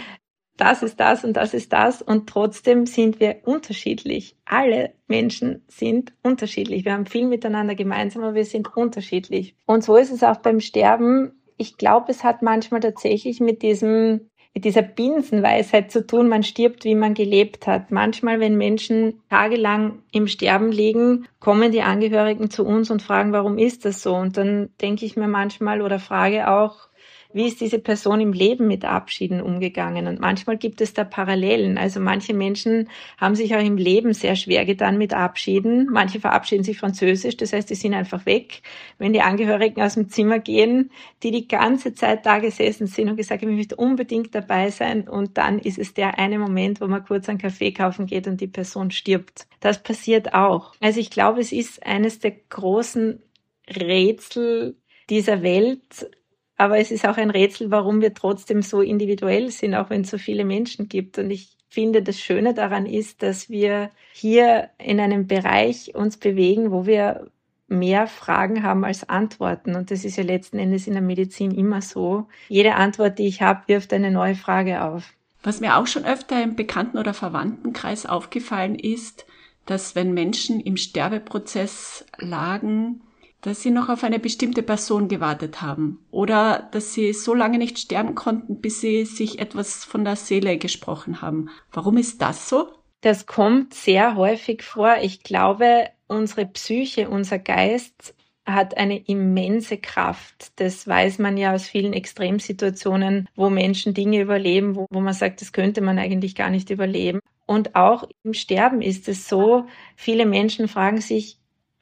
das 0.61 0.83
ist 0.83 1.01
das 1.01 1.25
und 1.25 1.35
das 1.35 1.55
ist 1.55 1.73
das 1.73 2.03
und 2.03 2.29
trotzdem 2.29 2.87
sind 2.87 3.21
wir 3.21 3.37
unterschiedlich. 3.45 4.37
Alle 4.45 4.93
Menschen 5.07 5.63
sind 5.69 6.13
unterschiedlich. 6.23 6.85
Wir 6.85 6.93
haben 6.93 7.07
viel 7.07 7.27
miteinander 7.27 7.75
gemeinsam, 7.75 8.23
aber 8.23 8.35
wir 8.35 8.45
sind 8.45 8.77
unterschiedlich. 8.77 9.55
Und 9.67 9.85
so 9.85 9.97
ist 9.97 10.13
es 10.13 10.23
auch 10.23 10.39
beim 10.39 10.61
Sterben. 10.61 11.33
Ich 11.57 11.77
glaube, 11.77 12.11
es 12.11 12.25
hat 12.25 12.43
manchmal 12.43 12.81
tatsächlich 12.81 13.41
mit 13.41 13.63
diesem 13.63 14.29
mit 14.55 14.65
dieser 14.65 14.83
Binsenweisheit 14.83 15.93
zu 15.93 16.05
tun, 16.05 16.29
man 16.29 16.43
stirbt, 16.43 16.85
wie 16.85 16.97
man 16.97 17.15
gelebt 17.15 17.69
hat. 17.69 17.93
Manchmal, 17.93 18.41
wenn 18.41 18.57
Menschen 18.57 19.21
tagelang 19.31 20.03
im 20.11 20.27
Sterben 20.27 20.73
liegen, 20.73 21.29
kommen 21.39 21.71
die 21.71 21.83
Angehörigen 21.83 22.51
zu 22.51 22.65
uns 22.65 22.91
und 22.91 23.01
fragen, 23.01 23.31
warum 23.31 23.57
ist 23.57 23.85
das 23.85 24.03
so? 24.03 24.17
Und 24.17 24.37
dann 24.37 24.71
denke 24.81 25.07
ich 25.07 25.17
mir 25.17 25.29
manchmal 25.29 25.81
oder 25.81 26.01
frage 26.01 26.51
auch, 26.51 26.88
wie 27.33 27.47
ist 27.47 27.61
diese 27.61 27.79
Person 27.79 28.21
im 28.21 28.33
Leben 28.33 28.67
mit 28.67 28.87
Abschieden 28.87 29.43
umgegangen? 29.43 30.07
Und 30.07 30.19
manchmal 30.19 30.57
gibt 30.57 30.81
es 30.81 30.95
da 30.95 31.05
Parallelen. 31.05 31.77
Also 31.77 32.01
manche 32.01 32.33
Menschen 32.33 32.89
haben 33.19 33.35
sich 33.35 33.55
auch 33.55 33.63
im 33.63 33.77
Leben 33.77 34.15
sehr 34.15 34.35
schwer 34.35 34.65
getan 34.65 34.97
mit 34.97 35.13
Abschieden. 35.13 35.89
Manche 35.91 36.21
verabschieden 36.21 36.65
sich 36.65 36.79
französisch, 36.79 37.37
das 37.37 37.53
heißt, 37.53 37.69
die 37.69 37.75
sind 37.75 37.93
einfach 37.93 38.25
weg. 38.25 38.63
Wenn 38.97 39.13
die 39.13 39.21
Angehörigen 39.21 39.83
aus 39.83 39.95
dem 39.95 40.09
Zimmer 40.09 40.39
gehen, 40.39 40.91
die 41.23 41.31
die 41.31 41.47
ganze 41.47 41.93
Zeit 41.93 42.25
da 42.25 42.39
gesessen 42.39 42.87
sind 42.87 43.11
und 43.11 43.17
gesagt 43.17 43.43
haben, 43.43 43.51
ich 43.51 43.57
möchte 43.57 43.77
unbedingt 43.77 44.35
dabei 44.35 44.71
sein 44.71 45.07
und 45.07 45.37
dann 45.37 45.59
ist 45.59 45.79
es 45.79 45.93
der 45.93 46.19
eine 46.19 46.39
Moment, 46.39 46.81
wo 46.81 46.87
man 46.87 47.05
kurz 47.05 47.29
einen 47.29 47.39
Kaffee 47.39 47.73
kaufen 47.73 48.07
geht 48.07 48.27
und 48.27 48.41
die 48.41 48.47
Person 48.47 48.91
stirbt. 48.91 49.47
Das 49.61 49.83
passiert 49.83 50.33
auch. 50.33 50.75
Also 50.81 50.99
ich 50.99 51.11
glaube, 51.11 51.41
es 51.41 51.53
ist 51.53 51.85
eines 51.85 52.21
der 52.21 52.33
großen 52.49 53.23
Rätsel 53.69 54.77
dieser 55.11 55.43
Welt, 55.43 56.09
aber 56.59 56.79
es 56.79 56.91
ist 56.91 57.07
auch 57.07 57.17
ein 57.17 57.31
Rätsel, 57.31 57.71
warum 57.71 58.01
wir 58.01 58.13
trotzdem 58.13 58.63
so 58.63 58.83
individuell 58.83 59.51
sind, 59.51 59.75
auch 59.75 59.91
wenn 59.91 60.03
es 60.03 60.11
so 60.11 60.19
viele 60.19 60.45
Menschen 60.45 60.89
gibt. 60.89 61.17
Und 61.17 61.31
ich 61.31 61.57
finde, 61.69 62.03
das 62.03 62.19
Schöne 62.19 62.53
daran 62.53 62.85
ist, 62.85 63.23
dass 63.23 63.49
wir 63.49 63.91
hier 64.13 64.69
in 64.77 64.99
einem 64.99 65.29
Bereich 65.29 65.95
uns 65.95 66.17
bewegen, 66.17 66.73
wo 66.73 66.85
wir 66.85 67.31
mehr 67.69 68.09
Fragen 68.09 68.65
haben 68.65 68.85
als 68.85 69.09
Antworten. 69.09 69.77
Und 69.77 69.93
das 69.93 70.05
ist 70.05 70.17
ja 70.17 70.25
letzten 70.25 70.59
Endes 70.59 70.89
in 70.89 70.95
der 70.95 71.03
Medizin 71.03 71.53
immer 71.53 71.81
so. 71.81 72.27
Jede 72.49 72.75
Antwort, 72.75 73.21
die 73.21 73.29
ich 73.29 73.41
habe, 73.41 73.63
wirft 73.69 73.93
eine 73.93 74.11
neue 74.11 74.35
Frage 74.35 74.83
auf. 74.83 75.13
Was 75.45 75.61
mir 75.61 75.77
auch 75.77 75.87
schon 75.87 76.05
öfter 76.05 76.43
im 76.43 76.57
Bekannten- 76.57 76.99
oder 76.99 77.15
Verwandtenkreis 77.15 78.05
aufgefallen 78.05 78.75
ist, 78.75 79.27
dass 79.65 79.95
wenn 79.95 80.13
Menschen 80.13 80.59
im 80.61 80.77
Sterbeprozess 80.77 82.05
lagen, 82.17 83.03
dass 83.41 83.63
sie 83.63 83.71
noch 83.71 83.89
auf 83.89 84.05
eine 84.05 84.19
bestimmte 84.19 84.63
Person 84.63 85.09
gewartet 85.09 85.63
haben 85.63 86.01
oder 86.11 86.69
dass 86.73 86.93
sie 86.93 87.13
so 87.13 87.35
lange 87.35 87.59
nicht 87.59 87.79
sterben 87.79 88.15
konnten, 88.15 88.61
bis 88.61 88.81
sie 88.81 89.05
sich 89.05 89.39
etwas 89.39 89.85
von 89.85 90.05
der 90.05 90.17
Seele 90.17 90.59
gesprochen 90.59 91.23
haben. 91.23 91.49
Warum 91.73 91.97
ist 91.97 92.21
das 92.21 92.49
so? 92.49 92.69
Das 93.01 93.27
kommt 93.27 93.75
sehr 93.75 94.17
häufig 94.17 94.63
vor. 94.63 94.97
Ich 95.03 95.23
glaube, 95.23 95.89
unsere 96.09 96.47
Psyche, 96.47 97.09
unser 97.09 97.39
Geist 97.39 98.15
hat 98.45 98.77
eine 98.77 98.99
immense 98.99 99.77
Kraft. 99.77 100.53
Das 100.57 100.87
weiß 100.89 101.19
man 101.19 101.37
ja 101.37 101.53
aus 101.55 101.69
vielen 101.69 101.93
Extremsituationen, 101.93 103.29
wo 103.37 103.51
Menschen 103.51 103.95
Dinge 103.95 104.21
überleben, 104.21 104.75
wo, 104.75 104.87
wo 104.91 105.01
man 105.01 105.15
sagt, 105.15 105.43
das 105.43 105.53
könnte 105.53 105.81
man 105.81 105.99
eigentlich 105.99 106.35
gar 106.35 106.51
nicht 106.51 106.71
überleben. 106.71 107.21
Und 107.47 107.77
auch 107.77 108.09
im 108.25 108.35
Sterben 108.35 108.83
ist 108.83 109.09
es 109.09 109.29
so, 109.29 109.67
viele 109.97 110.27
Menschen 110.27 110.67
fragen 110.69 111.01
sich, 111.01 111.38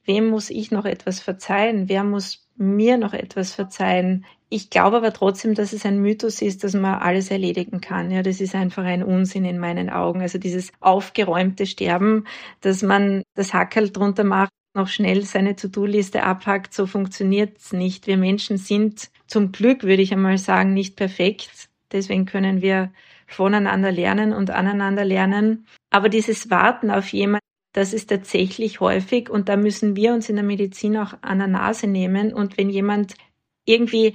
wem 0.06 0.28
muss 0.28 0.50
ich 0.50 0.70
noch 0.70 0.84
etwas 0.84 1.20
verzeihen? 1.20 1.88
Wer 1.88 2.04
muss 2.04 2.46
mir 2.56 2.96
noch 2.96 3.12
etwas 3.12 3.54
verzeihen. 3.54 4.24
Ich 4.48 4.70
glaube 4.70 4.98
aber 4.98 5.12
trotzdem, 5.12 5.54
dass 5.54 5.72
es 5.72 5.84
ein 5.84 6.00
Mythos 6.00 6.40
ist, 6.40 6.64
dass 6.64 6.74
man 6.74 7.00
alles 7.00 7.30
erledigen 7.30 7.80
kann. 7.80 8.10
Ja, 8.10 8.22
das 8.22 8.40
ist 8.40 8.54
einfach 8.54 8.84
ein 8.84 9.02
Unsinn 9.02 9.44
in 9.44 9.58
meinen 9.58 9.90
Augen. 9.90 10.20
Also 10.20 10.38
dieses 10.38 10.72
aufgeräumte 10.80 11.66
Sterben, 11.66 12.24
dass 12.60 12.82
man 12.82 13.22
das 13.34 13.52
Hackerl 13.52 13.90
drunter 13.90 14.24
macht, 14.24 14.50
noch 14.74 14.88
schnell 14.88 15.22
seine 15.22 15.56
To-Do-Liste 15.56 16.22
abhackt, 16.22 16.74
so 16.74 16.86
funktioniert's 16.86 17.72
nicht. 17.72 18.06
Wir 18.06 18.16
Menschen 18.16 18.56
sind 18.56 19.10
zum 19.26 19.50
Glück, 19.52 19.82
würde 19.82 20.02
ich 20.02 20.12
einmal 20.12 20.38
sagen, 20.38 20.74
nicht 20.74 20.96
perfekt. 20.96 21.68
Deswegen 21.92 22.26
können 22.26 22.62
wir 22.62 22.92
voneinander 23.26 23.90
lernen 23.90 24.32
und 24.32 24.50
aneinander 24.50 25.04
lernen. 25.04 25.66
Aber 25.90 26.08
dieses 26.08 26.50
Warten 26.50 26.90
auf 26.90 27.12
jemanden, 27.12 27.46
das 27.76 27.92
ist 27.92 28.08
tatsächlich 28.08 28.80
häufig 28.80 29.28
und 29.28 29.50
da 29.50 29.56
müssen 29.58 29.96
wir 29.96 30.14
uns 30.14 30.30
in 30.30 30.36
der 30.36 30.44
Medizin 30.46 30.96
auch 30.96 31.12
an 31.20 31.40
der 31.40 31.46
Nase 31.46 31.86
nehmen. 31.86 32.32
Und 32.32 32.56
wenn 32.56 32.70
jemand 32.70 33.16
irgendwie 33.66 34.14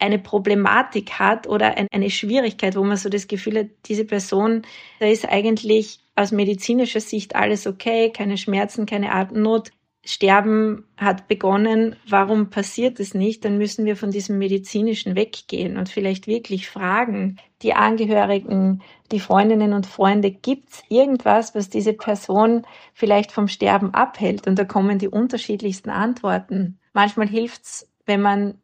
eine 0.00 0.18
Problematik 0.18 1.12
hat 1.12 1.46
oder 1.46 1.76
eine 1.92 2.10
Schwierigkeit, 2.10 2.74
wo 2.74 2.82
man 2.82 2.96
so 2.96 3.08
das 3.08 3.28
Gefühl 3.28 3.60
hat, 3.60 3.66
diese 3.86 4.04
Person, 4.04 4.62
da 4.98 5.06
ist 5.06 5.24
eigentlich 5.24 6.00
aus 6.16 6.32
medizinischer 6.32 7.00
Sicht 7.00 7.36
alles 7.36 7.68
okay, 7.68 8.10
keine 8.10 8.36
Schmerzen, 8.36 8.86
keine 8.86 9.12
Atemnot, 9.12 9.70
Sterben 10.06 10.84
hat 10.96 11.26
begonnen, 11.26 11.96
warum 12.08 12.48
passiert 12.48 13.00
es 13.00 13.12
nicht, 13.12 13.44
dann 13.44 13.58
müssen 13.58 13.84
wir 13.84 13.96
von 13.96 14.12
diesem 14.12 14.38
medizinischen 14.38 15.16
weggehen 15.16 15.76
und 15.76 15.88
vielleicht 15.88 16.28
wirklich 16.28 16.68
fragen, 16.68 17.38
die 17.62 17.74
Angehörigen, 17.74 18.82
die 19.10 19.18
Freundinnen 19.18 19.72
und 19.72 19.86
Freunde, 19.86 20.30
gibt 20.30 20.70
es 20.70 20.82
irgendwas, 20.88 21.56
was 21.56 21.70
diese 21.70 21.92
Person 21.92 22.62
vielleicht 22.94 23.32
vom 23.32 23.48
Sterben 23.48 23.94
abhält? 23.94 24.46
Und 24.46 24.58
da 24.58 24.64
kommen 24.64 24.98
die 24.98 25.08
unterschiedlichsten 25.08 25.90
Antworten. 25.90 26.78
Manchmal 26.92 27.28
hilft 27.28 27.64
es, 27.64 27.92
wenn 28.04 28.22
man 28.22 28.58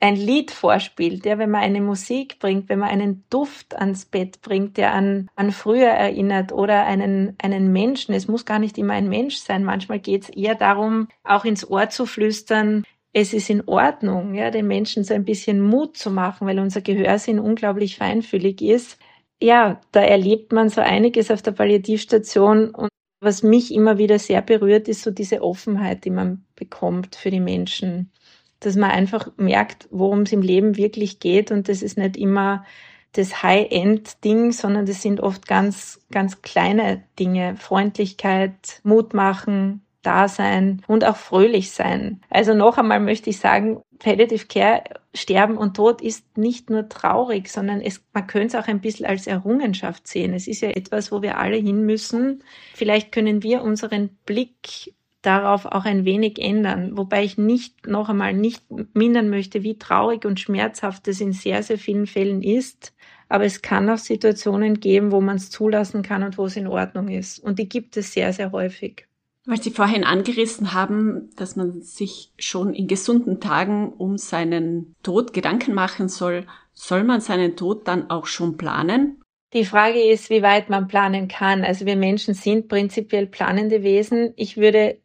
ein 0.00 0.16
Lied 0.16 0.50
vorspielt, 0.50 1.24
ja, 1.24 1.38
wenn 1.38 1.50
man 1.50 1.62
eine 1.62 1.80
Musik 1.80 2.38
bringt, 2.38 2.68
wenn 2.68 2.80
man 2.80 2.90
einen 2.90 3.24
Duft 3.30 3.76
ans 3.76 4.04
Bett 4.04 4.42
bringt, 4.42 4.76
der 4.76 4.92
an, 4.92 5.28
an 5.36 5.52
früher 5.52 5.88
erinnert 5.88 6.52
oder 6.52 6.84
einen, 6.84 7.36
einen 7.42 7.72
Menschen. 7.72 8.14
Es 8.14 8.28
muss 8.28 8.44
gar 8.44 8.58
nicht 8.58 8.78
immer 8.78 8.94
ein 8.94 9.08
Mensch 9.08 9.36
sein. 9.36 9.64
Manchmal 9.64 10.00
geht 10.00 10.24
es 10.24 10.28
eher 10.30 10.54
darum, 10.54 11.08
auch 11.24 11.44
ins 11.44 11.68
Ohr 11.68 11.88
zu 11.88 12.06
flüstern, 12.06 12.84
es 13.18 13.32
ist 13.32 13.48
in 13.48 13.66
Ordnung, 13.66 14.34
ja, 14.34 14.50
den 14.50 14.66
Menschen 14.66 15.02
so 15.02 15.14
ein 15.14 15.24
bisschen 15.24 15.62
Mut 15.62 15.96
zu 15.96 16.10
machen, 16.10 16.46
weil 16.46 16.58
unser 16.58 16.82
Gehörsinn 16.82 17.38
unglaublich 17.38 17.96
feinfühlig 17.96 18.60
ist. 18.60 18.98
Ja, 19.40 19.80
da 19.90 20.02
erlebt 20.02 20.52
man 20.52 20.68
so 20.68 20.82
einiges 20.82 21.30
auf 21.30 21.40
der 21.40 21.52
Palliativstation 21.52 22.74
und 22.74 22.90
was 23.20 23.42
mich 23.42 23.72
immer 23.72 23.96
wieder 23.96 24.18
sehr 24.18 24.42
berührt, 24.42 24.86
ist 24.86 25.00
so 25.00 25.10
diese 25.10 25.40
Offenheit, 25.40 26.04
die 26.04 26.10
man 26.10 26.44
bekommt 26.56 27.16
für 27.16 27.30
die 27.30 27.40
Menschen 27.40 28.12
dass 28.60 28.76
man 28.76 28.90
einfach 28.90 29.30
merkt, 29.36 29.88
worum 29.90 30.22
es 30.22 30.32
im 30.32 30.42
Leben 30.42 30.76
wirklich 30.76 31.20
geht 31.20 31.50
und 31.50 31.68
das 31.68 31.82
ist 31.82 31.98
nicht 31.98 32.16
immer 32.16 32.64
das 33.12 33.42
High-End-Ding, 33.42 34.52
sondern 34.52 34.86
das 34.86 35.02
sind 35.02 35.20
oft 35.20 35.46
ganz, 35.46 36.00
ganz 36.10 36.42
kleine 36.42 37.02
Dinge. 37.18 37.56
Freundlichkeit, 37.56 38.80
Mut 38.82 39.14
machen, 39.14 39.82
Dasein 40.02 40.82
und 40.86 41.04
auch 41.04 41.16
fröhlich 41.16 41.72
sein. 41.72 42.20
Also 42.30 42.54
noch 42.54 42.78
einmal 42.78 43.00
möchte 43.00 43.30
ich 43.30 43.38
sagen, 43.38 43.82
Palliative 43.98 44.46
Care, 44.46 44.84
Sterben 45.14 45.56
und 45.56 45.74
Tod 45.74 46.00
ist 46.02 46.36
nicht 46.36 46.70
nur 46.70 46.88
traurig, 46.88 47.48
sondern 47.50 47.80
es, 47.80 48.04
man 48.12 48.26
könnte 48.26 48.48
es 48.48 48.54
auch 48.54 48.68
ein 48.68 48.80
bisschen 48.80 49.06
als 49.06 49.26
Errungenschaft 49.26 50.06
sehen. 50.06 50.34
Es 50.34 50.46
ist 50.46 50.60
ja 50.60 50.68
etwas, 50.68 51.10
wo 51.10 51.22
wir 51.22 51.38
alle 51.38 51.56
hin 51.56 51.84
müssen. 51.84 52.44
Vielleicht 52.74 53.10
können 53.10 53.42
wir 53.42 53.62
unseren 53.62 54.10
Blick 54.26 54.94
darauf 55.26 55.66
auch 55.66 55.84
ein 55.84 56.04
wenig 56.04 56.38
ändern, 56.38 56.96
wobei 56.96 57.24
ich 57.24 57.36
nicht 57.36 57.86
noch 57.86 58.08
einmal 58.08 58.32
nicht 58.32 58.62
mindern 58.94 59.28
möchte, 59.28 59.62
wie 59.62 59.78
traurig 59.78 60.24
und 60.24 60.40
schmerzhaft 60.40 61.08
es 61.08 61.20
in 61.20 61.32
sehr, 61.32 61.62
sehr 61.62 61.78
vielen 61.78 62.06
Fällen 62.06 62.42
ist. 62.42 62.94
Aber 63.28 63.44
es 63.44 63.60
kann 63.60 63.90
auch 63.90 63.98
Situationen 63.98 64.78
geben, 64.78 65.10
wo 65.10 65.20
man 65.20 65.36
es 65.36 65.50
zulassen 65.50 66.02
kann 66.02 66.22
und 66.22 66.38
wo 66.38 66.46
es 66.46 66.56
in 66.56 66.68
Ordnung 66.68 67.08
ist. 67.08 67.40
Und 67.40 67.58
die 67.58 67.68
gibt 67.68 67.96
es 67.96 68.12
sehr, 68.12 68.32
sehr 68.32 68.52
häufig. 68.52 69.06
Weil 69.46 69.62
Sie 69.62 69.70
vorhin 69.70 70.04
angerissen 70.04 70.72
haben, 70.72 71.30
dass 71.36 71.56
man 71.56 71.80
sich 71.80 72.32
schon 72.38 72.74
in 72.74 72.88
gesunden 72.88 73.40
Tagen 73.40 73.92
um 73.92 74.18
seinen 74.18 74.94
Tod 75.02 75.32
Gedanken 75.32 75.74
machen 75.74 76.08
soll. 76.08 76.46
Soll 76.72 77.04
man 77.04 77.20
seinen 77.20 77.56
Tod 77.56 77.86
dann 77.88 78.10
auch 78.10 78.26
schon 78.26 78.56
planen? 78.56 79.22
Die 79.52 79.64
Frage 79.64 80.02
ist, 80.02 80.30
wie 80.30 80.42
weit 80.42 80.68
man 80.68 80.88
planen 80.88 81.28
kann. 81.28 81.64
Also 81.64 81.86
wir 81.86 81.96
Menschen 81.96 82.34
sind 82.34 82.68
prinzipiell 82.68 83.26
planende 83.26 83.82
Wesen. 83.82 84.32
Ich 84.36 84.56
würde 84.56 84.98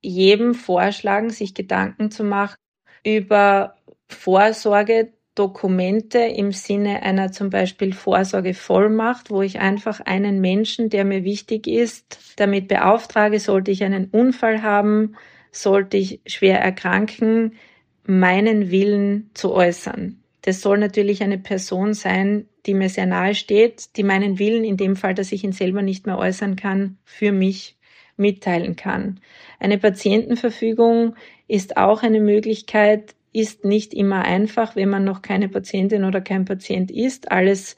jedem 0.00 0.54
vorschlagen, 0.54 1.30
sich 1.30 1.54
Gedanken 1.54 2.10
zu 2.10 2.24
machen 2.24 2.56
über 3.04 3.76
Vorsorgedokumente 4.08 6.18
im 6.18 6.52
Sinne 6.52 7.02
einer 7.02 7.32
zum 7.32 7.50
Beispiel 7.50 7.92
Vorsorgevollmacht, 7.92 9.30
wo 9.30 9.42
ich 9.42 9.60
einfach 9.60 10.00
einen 10.00 10.40
Menschen, 10.40 10.90
der 10.90 11.04
mir 11.04 11.24
wichtig 11.24 11.66
ist, 11.66 12.18
damit 12.36 12.68
beauftrage, 12.68 13.40
sollte 13.40 13.70
ich 13.70 13.84
einen 13.84 14.06
Unfall 14.06 14.62
haben, 14.62 15.16
sollte 15.52 15.96
ich 15.96 16.20
schwer 16.26 16.60
erkranken, 16.60 17.54
meinen 18.04 18.70
Willen 18.70 19.30
zu 19.34 19.52
äußern. 19.52 20.22
Das 20.42 20.60
soll 20.60 20.78
natürlich 20.78 21.22
eine 21.22 21.38
Person 21.38 21.94
sein, 21.94 22.46
die 22.66 22.74
mir 22.74 22.88
sehr 22.88 23.06
nahe 23.06 23.34
steht, 23.34 23.96
die 23.96 24.02
meinen 24.02 24.38
Willen, 24.38 24.64
in 24.64 24.76
dem 24.76 24.96
Fall, 24.96 25.14
dass 25.14 25.32
ich 25.32 25.44
ihn 25.44 25.52
selber 25.52 25.82
nicht 25.82 26.06
mehr 26.06 26.18
äußern 26.18 26.56
kann, 26.56 26.98
für 27.04 27.32
mich 27.32 27.76
mitteilen 28.20 28.76
kann. 28.76 29.18
Eine 29.58 29.78
Patientenverfügung 29.78 31.16
ist 31.48 31.76
auch 31.76 32.02
eine 32.04 32.20
Möglichkeit, 32.20 33.14
ist 33.32 33.64
nicht 33.64 33.94
immer 33.94 34.22
einfach, 34.22 34.76
wenn 34.76 34.88
man 34.88 35.04
noch 35.04 35.22
keine 35.22 35.48
Patientin 35.48 36.04
oder 36.04 36.20
kein 36.20 36.44
Patient 36.44 36.90
ist, 36.90 37.32
alles 37.32 37.76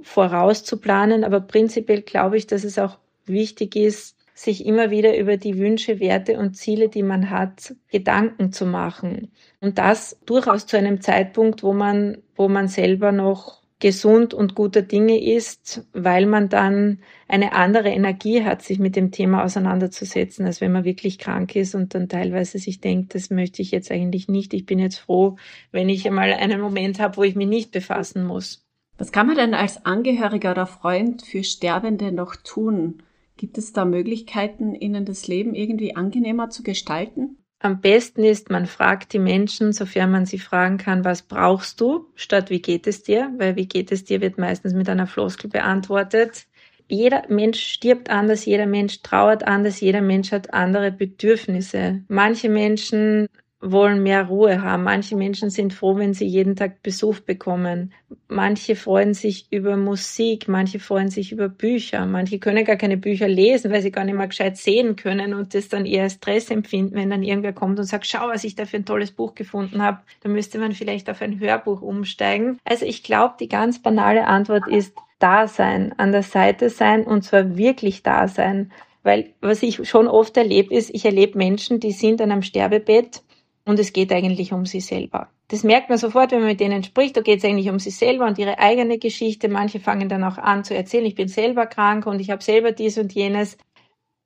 vorauszuplanen. 0.00 1.24
Aber 1.24 1.40
prinzipiell 1.40 2.02
glaube 2.02 2.36
ich, 2.36 2.46
dass 2.46 2.64
es 2.64 2.78
auch 2.78 2.98
wichtig 3.26 3.76
ist, 3.76 4.16
sich 4.34 4.64
immer 4.64 4.90
wieder 4.90 5.18
über 5.18 5.36
die 5.36 5.58
Wünsche, 5.58 5.98
Werte 5.98 6.38
und 6.38 6.56
Ziele, 6.56 6.88
die 6.88 7.02
man 7.02 7.30
hat, 7.30 7.74
Gedanken 7.90 8.52
zu 8.52 8.66
machen. 8.66 9.32
Und 9.60 9.78
das 9.78 10.16
durchaus 10.26 10.66
zu 10.66 10.78
einem 10.78 11.00
Zeitpunkt, 11.00 11.64
wo 11.64 11.72
man, 11.72 12.18
wo 12.36 12.48
man 12.48 12.68
selber 12.68 13.10
noch 13.10 13.57
gesund 13.80 14.34
und 14.34 14.54
guter 14.54 14.82
Dinge 14.82 15.22
ist, 15.22 15.86
weil 15.92 16.26
man 16.26 16.48
dann 16.48 16.98
eine 17.28 17.52
andere 17.52 17.90
Energie 17.90 18.42
hat, 18.42 18.62
sich 18.62 18.78
mit 18.78 18.96
dem 18.96 19.12
Thema 19.12 19.44
auseinanderzusetzen, 19.44 20.46
als 20.46 20.60
wenn 20.60 20.72
man 20.72 20.84
wirklich 20.84 21.18
krank 21.18 21.54
ist 21.54 21.74
und 21.74 21.94
dann 21.94 22.08
teilweise 22.08 22.58
sich 22.58 22.80
denkt, 22.80 23.14
das 23.14 23.30
möchte 23.30 23.62
ich 23.62 23.70
jetzt 23.70 23.90
eigentlich 23.90 24.28
nicht. 24.28 24.52
Ich 24.54 24.66
bin 24.66 24.78
jetzt 24.78 24.98
froh, 24.98 25.36
wenn 25.70 25.88
ich 25.88 26.06
einmal 26.06 26.32
einen 26.32 26.60
Moment 26.60 26.98
habe, 26.98 27.16
wo 27.16 27.22
ich 27.22 27.36
mich 27.36 27.48
nicht 27.48 27.70
befassen 27.70 28.24
muss. 28.24 28.64
Was 28.96 29.12
kann 29.12 29.28
man 29.28 29.36
denn 29.36 29.54
als 29.54 29.84
Angehöriger 29.86 30.50
oder 30.50 30.66
Freund 30.66 31.22
für 31.22 31.44
Sterbende 31.44 32.10
noch 32.10 32.34
tun? 32.34 33.02
Gibt 33.36 33.56
es 33.56 33.72
da 33.72 33.84
Möglichkeiten, 33.84 34.74
ihnen 34.74 35.04
das 35.04 35.28
Leben 35.28 35.54
irgendwie 35.54 35.94
angenehmer 35.94 36.50
zu 36.50 36.64
gestalten? 36.64 37.38
Am 37.60 37.80
besten 37.80 38.22
ist, 38.22 38.50
man 38.50 38.66
fragt 38.66 39.12
die 39.12 39.18
Menschen, 39.18 39.72
sofern 39.72 40.12
man 40.12 40.26
sie 40.26 40.38
fragen 40.38 40.78
kann, 40.78 41.04
was 41.04 41.22
brauchst 41.22 41.80
du, 41.80 42.06
statt 42.14 42.50
wie 42.50 42.62
geht 42.62 42.86
es 42.86 43.02
dir, 43.02 43.32
weil 43.36 43.56
wie 43.56 43.66
geht 43.66 43.90
es 43.90 44.04
dir 44.04 44.20
wird 44.20 44.38
meistens 44.38 44.74
mit 44.74 44.88
einer 44.88 45.08
Floskel 45.08 45.50
beantwortet. 45.50 46.46
Jeder 46.88 47.24
Mensch 47.28 47.60
stirbt 47.60 48.10
anders, 48.10 48.44
jeder 48.44 48.66
Mensch 48.66 49.02
trauert 49.02 49.46
anders, 49.46 49.80
jeder 49.80 50.00
Mensch 50.00 50.30
hat 50.30 50.54
andere 50.54 50.92
Bedürfnisse. 50.92 52.04
Manche 52.08 52.48
Menschen 52.48 53.28
wollen 53.60 54.02
mehr 54.02 54.26
Ruhe 54.26 54.62
haben. 54.62 54.84
Manche 54.84 55.16
Menschen 55.16 55.50
sind 55.50 55.72
froh, 55.72 55.96
wenn 55.96 56.14
sie 56.14 56.26
jeden 56.26 56.54
Tag 56.54 56.82
Besuch 56.82 57.20
bekommen. 57.20 57.92
Manche 58.28 58.76
freuen 58.76 59.14
sich 59.14 59.48
über 59.50 59.76
Musik, 59.76 60.46
manche 60.46 60.78
freuen 60.78 61.08
sich 61.08 61.32
über 61.32 61.48
Bücher. 61.48 62.06
Manche 62.06 62.38
können 62.38 62.64
gar 62.64 62.76
keine 62.76 62.96
Bücher 62.96 63.26
lesen, 63.26 63.72
weil 63.72 63.82
sie 63.82 63.90
gar 63.90 64.04
nicht 64.04 64.14
mal 64.14 64.28
gescheit 64.28 64.56
sehen 64.56 64.94
können 64.94 65.34
und 65.34 65.54
das 65.54 65.68
dann 65.68 65.86
eher 65.86 66.08
Stress 66.08 66.50
empfinden, 66.50 66.94
wenn 66.94 67.10
dann 67.10 67.24
irgendwer 67.24 67.52
kommt 67.52 67.78
und 67.78 67.84
sagt, 67.84 68.06
schau, 68.06 68.28
was 68.28 68.44
ich 68.44 68.54
da 68.54 68.64
für 68.64 68.76
ein 68.76 68.84
tolles 68.84 69.10
Buch 69.10 69.34
gefunden 69.34 69.82
habe. 69.82 69.98
Da 70.22 70.28
müsste 70.28 70.58
man 70.58 70.72
vielleicht 70.72 71.10
auf 71.10 71.20
ein 71.20 71.40
Hörbuch 71.40 71.82
umsteigen. 71.82 72.58
Also 72.64 72.86
ich 72.86 73.02
glaube, 73.02 73.34
die 73.40 73.48
ganz 73.48 73.82
banale 73.82 74.26
Antwort 74.26 74.68
ist 74.68 74.94
da 75.18 75.48
sein, 75.48 75.92
an 75.98 76.12
der 76.12 76.22
Seite 76.22 76.70
sein 76.70 77.02
und 77.04 77.22
zwar 77.24 77.56
wirklich 77.56 78.04
da 78.04 78.28
sein. 78.28 78.70
Weil 79.02 79.32
was 79.40 79.62
ich 79.62 79.88
schon 79.88 80.06
oft 80.06 80.36
erlebe, 80.36 80.74
ist, 80.74 80.90
ich 80.94 81.04
erlebe 81.04 81.38
Menschen, 81.38 81.80
die 81.80 81.92
sind 81.92 82.20
an 82.20 82.30
einem 82.30 82.42
Sterbebett 82.42 83.22
und 83.68 83.78
es 83.78 83.92
geht 83.92 84.10
eigentlich 84.12 84.54
um 84.54 84.64
sie 84.64 84.80
selber. 84.80 85.28
Das 85.48 85.62
merkt 85.62 85.90
man 85.90 85.98
sofort, 85.98 86.32
wenn 86.32 86.38
man 86.38 86.48
mit 86.48 86.60
denen 86.60 86.82
spricht, 86.82 87.18
da 87.18 87.20
geht 87.20 87.40
es 87.40 87.44
eigentlich 87.44 87.68
um 87.68 87.78
sie 87.78 87.90
selber 87.90 88.26
und 88.26 88.38
ihre 88.38 88.58
eigene 88.58 88.98
Geschichte. 88.98 89.50
Manche 89.50 89.78
fangen 89.78 90.08
dann 90.08 90.24
auch 90.24 90.38
an 90.38 90.64
zu 90.64 90.74
erzählen, 90.74 91.04
ich 91.04 91.14
bin 91.14 91.28
selber 91.28 91.66
krank 91.66 92.06
und 92.06 92.18
ich 92.18 92.30
habe 92.30 92.42
selber 92.42 92.72
dies 92.72 92.96
und 92.96 93.12
jenes, 93.12 93.58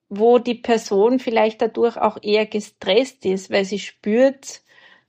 wo 0.08 0.38
die 0.38 0.54
Person 0.54 1.18
vielleicht 1.18 1.60
dadurch 1.60 1.96
auch 1.96 2.18
eher 2.22 2.46
gestresst 2.46 3.26
ist, 3.26 3.50
weil 3.50 3.64
sie 3.64 3.80
spürt, 3.80 4.62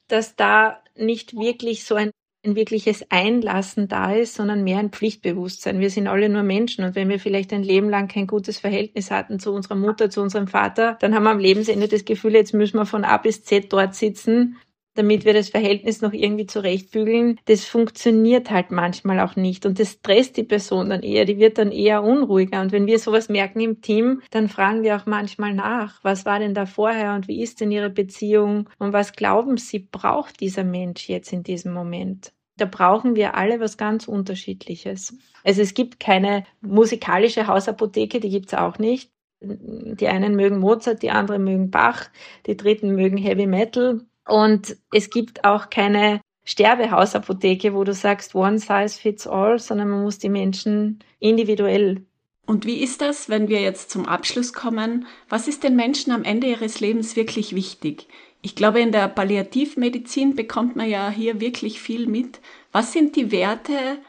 dass 0.08 0.36
da 0.36 0.82
nicht 0.96 1.36
wirklich 1.36 1.84
so 1.84 1.94
ein 1.94 2.10
ein 2.46 2.56
wirkliches 2.56 3.06
Einlassen 3.10 3.88
da 3.88 4.14
ist, 4.14 4.36
sondern 4.36 4.64
mehr 4.64 4.80
ein 4.80 4.90
Pflichtbewusstsein. 4.90 5.80
Wir 5.80 5.90
sind 5.90 6.08
alle 6.08 6.28
nur 6.28 6.44
Menschen 6.44 6.84
und 6.84 6.96
wenn 6.96 7.08
wir 7.08 7.20
vielleicht 7.20 7.54
ein 7.54 7.64
Leben 7.64 7.90
lang 7.90 8.10
kein 8.10 8.28
gutes 8.28 8.60
Verhältnis 8.60 9.12
hatten 9.12 9.40
zu 9.40 9.54
unserer 9.54 9.76
Mutter, 9.76 10.10
zu 10.10 10.22
unserem 10.22 10.48
Vater, 10.48 10.98
dann 11.00 11.16
haben 11.16 11.24
wir 11.24 11.32
am 11.32 11.40
Lebensende 11.40 11.88
das 11.88 12.04
Gefühl, 12.04 12.34
jetzt 12.34 12.54
müssen 12.54 12.78
wir 12.78 12.86
von 12.86 13.06
A 13.06 13.18
bis 13.18 13.44
Z 13.44 13.72
dort 13.72 13.96
sitzen 13.96 14.58
damit 14.96 15.26
wir 15.26 15.34
das 15.34 15.50
Verhältnis 15.50 16.02
noch 16.02 16.14
irgendwie 16.14 16.46
zurechtbügeln, 16.46 17.40
das 17.46 17.66
funktioniert 17.66 18.52
halt 18.52 18.72
manchmal 18.72 19.20
auch 19.20 19.36
nicht 19.36 19.66
und 19.66 19.80
das 19.80 19.94
stresst 19.94 20.38
die 20.38 20.44
Person 20.44 20.90
dann 20.90 21.02
eher, 21.02 21.26
die 21.26 21.38
wird 21.38 21.58
dann 21.58 21.72
eher 21.72 22.04
unruhiger 22.04 22.62
und 22.62 22.72
wenn 22.72 22.88
wir 22.88 23.00
sowas 23.00 23.30
merken 23.30 23.60
im 23.60 23.82
Team, 23.82 24.22
dann 24.32 24.50
fragen 24.50 24.84
wir 24.84 24.96
auch 24.96 25.06
manchmal 25.06 25.54
nach, 25.54 26.04
was 26.04 26.26
war 26.26 26.40
denn 26.40 26.54
da 26.54 26.66
vorher 26.66 27.14
und 27.16 27.28
wie 27.28 27.42
ist 27.42 27.62
denn 27.62 27.72
ihre 27.72 27.90
Beziehung 27.90 28.70
und 28.80 28.94
was 28.94 29.14
glauben 29.14 29.58
sie 29.58 29.80
braucht 29.80 30.40
dieser 30.40 30.64
Mensch 30.64 31.10
jetzt 31.10 31.34
in 31.34 31.44
diesem 31.44 31.74
Moment? 31.74 32.34
Da 32.58 32.66
brauchen 32.66 33.16
wir 33.16 33.36
alle 33.36 33.60
was 33.60 33.78
ganz 33.78 34.08
Unterschiedliches. 34.08 35.18
Also 35.44 35.62
es 35.62 35.74
gibt 35.74 36.00
keine 36.00 36.46
musikalische 36.62 37.48
Hausapotheke, 37.48 38.20
die 38.20 38.30
gibt's 38.30 38.54
auch 38.54 38.78
nicht. 38.78 39.12
Die 39.42 40.08
einen 40.08 40.36
mögen 40.36 40.60
Mozart, 40.60 41.02
die 41.02 41.12
anderen 41.12 41.44
mögen 41.44 41.72
Bach, 41.72 42.10
die 42.46 42.56
dritten 42.56 42.96
mögen 42.96 43.18
Heavy 43.18 43.48
Metal. 43.48 44.02
Und 44.28 44.78
es 44.92 45.10
gibt 45.10 45.44
auch 45.46 45.70
keine 45.70 46.22
Sterbehausapotheke, 46.46 47.74
wo 47.74 47.84
du 47.84 47.94
sagst, 47.94 48.36
one 48.36 48.60
size 48.60 49.00
fits 49.00 49.28
all, 49.28 49.60
sondern 49.60 49.90
man 49.90 50.04
muss 50.04 50.20
die 50.20 50.30
Menschen 50.30 51.00
individuell. 51.20 52.06
Und 52.46 52.66
wie 52.66 52.84
ist 52.84 53.02
das, 53.02 53.30
wenn 53.30 53.48
wir 53.48 53.62
jetzt 53.62 53.90
zum 53.90 54.06
Abschluss 54.06 54.52
kommen? 54.52 55.08
Was 55.30 55.48
ist 55.48 55.64
den 55.64 55.76
Menschen 55.76 56.12
am 56.12 56.24
Ende 56.24 56.48
ihres 56.48 56.82
Lebens 56.82 57.16
wirklich 57.16 57.56
wichtig? 57.56 58.08
Ich 58.42 58.56
glaube, 58.56 58.82
in 58.82 58.92
der 58.92 59.08
Palliativmedizin 59.08 60.36
bekommt 60.36 60.76
man 60.76 60.90
ja 60.90 61.10
hier 61.10 61.40
wirklich 61.40 61.80
viel 61.80 62.08
mit. 62.08 62.42
Was 62.74 62.92
sind 62.92 63.16
die 63.16 63.32
Werte, 63.32 64.00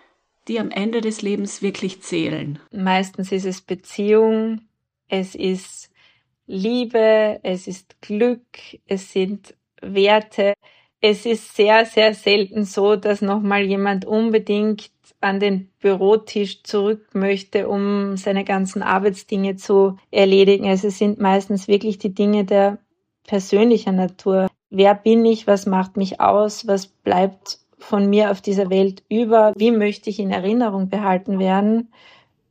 die 0.49 0.59
am 0.59 0.73
Ende 0.73 1.01
des 1.01 1.23
Lebens 1.23 1.63
wirklich 1.63 2.03
zählen? 2.03 2.59
Meistens 2.73 3.31
ist 3.31 3.47
es 3.47 3.61
Beziehung, 3.61 4.63
es 5.09 5.37
ist 5.37 5.91
Liebe, 6.47 7.39
es 7.45 7.69
ist 7.69 8.01
Glück, 8.01 8.43
es 8.87 9.13
sind 9.13 9.55
Werte. 9.93 10.55
Es 11.01 11.27
ist 11.27 11.55
sehr, 11.57 11.85
sehr 11.85 12.15
selten 12.15 12.65
so, 12.65 12.97
dass 12.97 13.21
nochmal 13.21 13.63
jemand 13.63 14.05
unbedingt 14.05 14.91
an 15.21 15.41
den 15.41 15.71
Bürotisch 15.81 16.63
zurück 16.63 17.09
möchte, 17.15 17.69
um 17.69 18.17
seine 18.17 18.45
ganzen 18.45 18.83
Arbeitsdinge 18.83 19.57
zu 19.57 19.97
erledigen. 20.11 20.67
Also 20.67 20.89
es 20.89 20.99
sind 20.99 21.19
meistens 21.19 21.67
wirklich 21.69 21.99
die 21.99 22.15
Dinge 22.15 22.45
der 22.45 22.79
persönlicher 23.27 23.93
Natur. 23.93 24.49
Wer 24.71 24.95
bin 24.95 25.25
ich? 25.25 25.47
Was 25.47 25.67
macht 25.67 25.97
mich 25.97 26.21
aus? 26.21 26.67
Was 26.67 26.87
bleibt 26.87 27.59
von 27.79 28.09
mir 28.09 28.31
auf 28.31 28.41
dieser 28.41 28.71
Welt 28.71 29.03
über? 29.09 29.53
Wie 29.57 29.71
möchte 29.71 30.11
ich 30.11 30.19
in 30.19 30.31
Erinnerung 30.31 30.89
behalten 30.89 31.39
werden? 31.39 31.93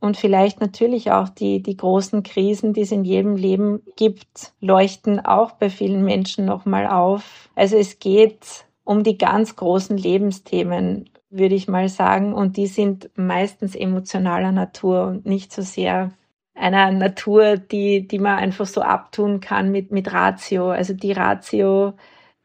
Und 0.00 0.16
vielleicht 0.16 0.60
natürlich 0.60 1.10
auch 1.10 1.28
die, 1.28 1.62
die 1.62 1.76
großen 1.76 2.22
Krisen, 2.22 2.74
die 2.74 2.82
es 2.82 2.92
in 2.92 3.04
jedem 3.04 3.36
Leben 3.36 3.82
gibt, 3.96 4.52
leuchten 4.60 5.24
auch 5.24 5.52
bei 5.52 5.70
vielen 5.70 6.04
Menschen 6.04 6.44
nochmal 6.44 6.86
auf. 6.86 7.48
Also 7.54 7.76
es 7.76 7.98
geht 7.98 8.66
um 8.84 9.02
die 9.02 9.16
ganz 9.16 9.56
großen 9.56 9.96
Lebensthemen, 9.96 11.08
würde 11.30 11.54
ich 11.54 11.68
mal 11.68 11.88
sagen. 11.88 12.34
Und 12.34 12.56
die 12.56 12.66
sind 12.66 13.10
meistens 13.16 13.74
emotionaler 13.74 14.52
Natur 14.52 15.06
und 15.06 15.26
nicht 15.26 15.52
so 15.52 15.62
sehr 15.62 16.12
einer 16.54 16.92
Natur, 16.92 17.56
die, 17.56 18.06
die 18.06 18.18
man 18.18 18.38
einfach 18.38 18.66
so 18.66 18.82
abtun 18.82 19.40
kann 19.40 19.70
mit, 19.70 19.90
mit 19.90 20.12
Ratio. 20.12 20.70
Also 20.70 20.92
die 20.92 21.12
Ratio 21.12 21.94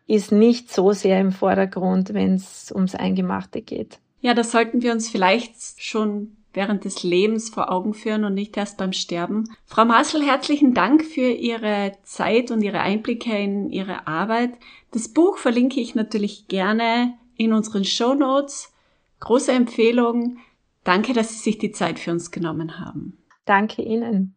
ist 0.07 0.31
nicht 0.31 0.71
so 0.73 0.91
sehr 0.91 1.19
im 1.19 1.31
Vordergrund, 1.31 2.13
wenn 2.13 2.35
es 2.35 2.71
ums 2.73 2.95
Eingemachte 2.95 3.61
geht. 3.61 3.99
Ja, 4.21 4.33
das 4.33 4.51
sollten 4.51 4.81
wir 4.81 4.91
uns 4.91 5.09
vielleicht 5.09 5.81
schon 5.81 6.37
während 6.53 6.85
des 6.85 7.03
Lebens 7.03 7.49
vor 7.49 7.71
Augen 7.71 7.93
führen 7.93 8.23
und 8.23 8.33
nicht 8.33 8.57
erst 8.57 8.77
beim 8.77 8.93
Sterben. 8.93 9.49
Frau 9.65 9.85
Marcel, 9.85 10.23
herzlichen 10.23 10.73
Dank 10.73 11.05
für 11.05 11.29
Ihre 11.29 11.93
Zeit 12.03 12.51
und 12.51 12.61
Ihre 12.61 12.79
Einblicke 12.79 13.37
in 13.37 13.69
Ihre 13.69 14.07
Arbeit. 14.07 14.51
Das 14.91 15.07
Buch 15.09 15.37
verlinke 15.37 15.79
ich 15.79 15.95
natürlich 15.95 16.47
gerne 16.47 17.13
in 17.37 17.53
unseren 17.53 17.85
Show 17.85 18.13
Notes. 18.13 18.73
Große 19.19 19.51
Empfehlung. 19.51 20.37
Danke, 20.83 21.13
dass 21.13 21.29
Sie 21.29 21.39
sich 21.39 21.57
die 21.57 21.71
Zeit 21.71 21.99
für 21.99 22.11
uns 22.11 22.31
genommen 22.31 22.79
haben. 22.79 23.17
Danke 23.45 23.81
Ihnen. 23.81 24.35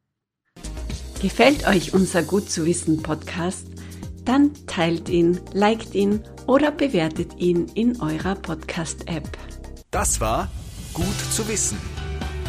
Gefällt 1.21 1.67
euch 1.69 1.95
unser 1.95 2.23
Gut 2.23 2.51
zu 2.51 2.67
wissen 2.67 3.03
Podcast? 3.03 3.69
Dann 4.25 4.53
teilt 4.67 5.09
ihn, 5.09 5.41
liked 5.53 5.95
ihn 5.95 6.23
oder 6.47 6.71
bewertet 6.71 7.39
ihn 7.39 7.67
in 7.75 8.01
eurer 8.01 8.35
Podcast-App. 8.35 9.29
Das 9.91 10.21
war 10.21 10.51
Gut 10.95 11.07
zu 11.33 11.49
wissen 11.49 11.79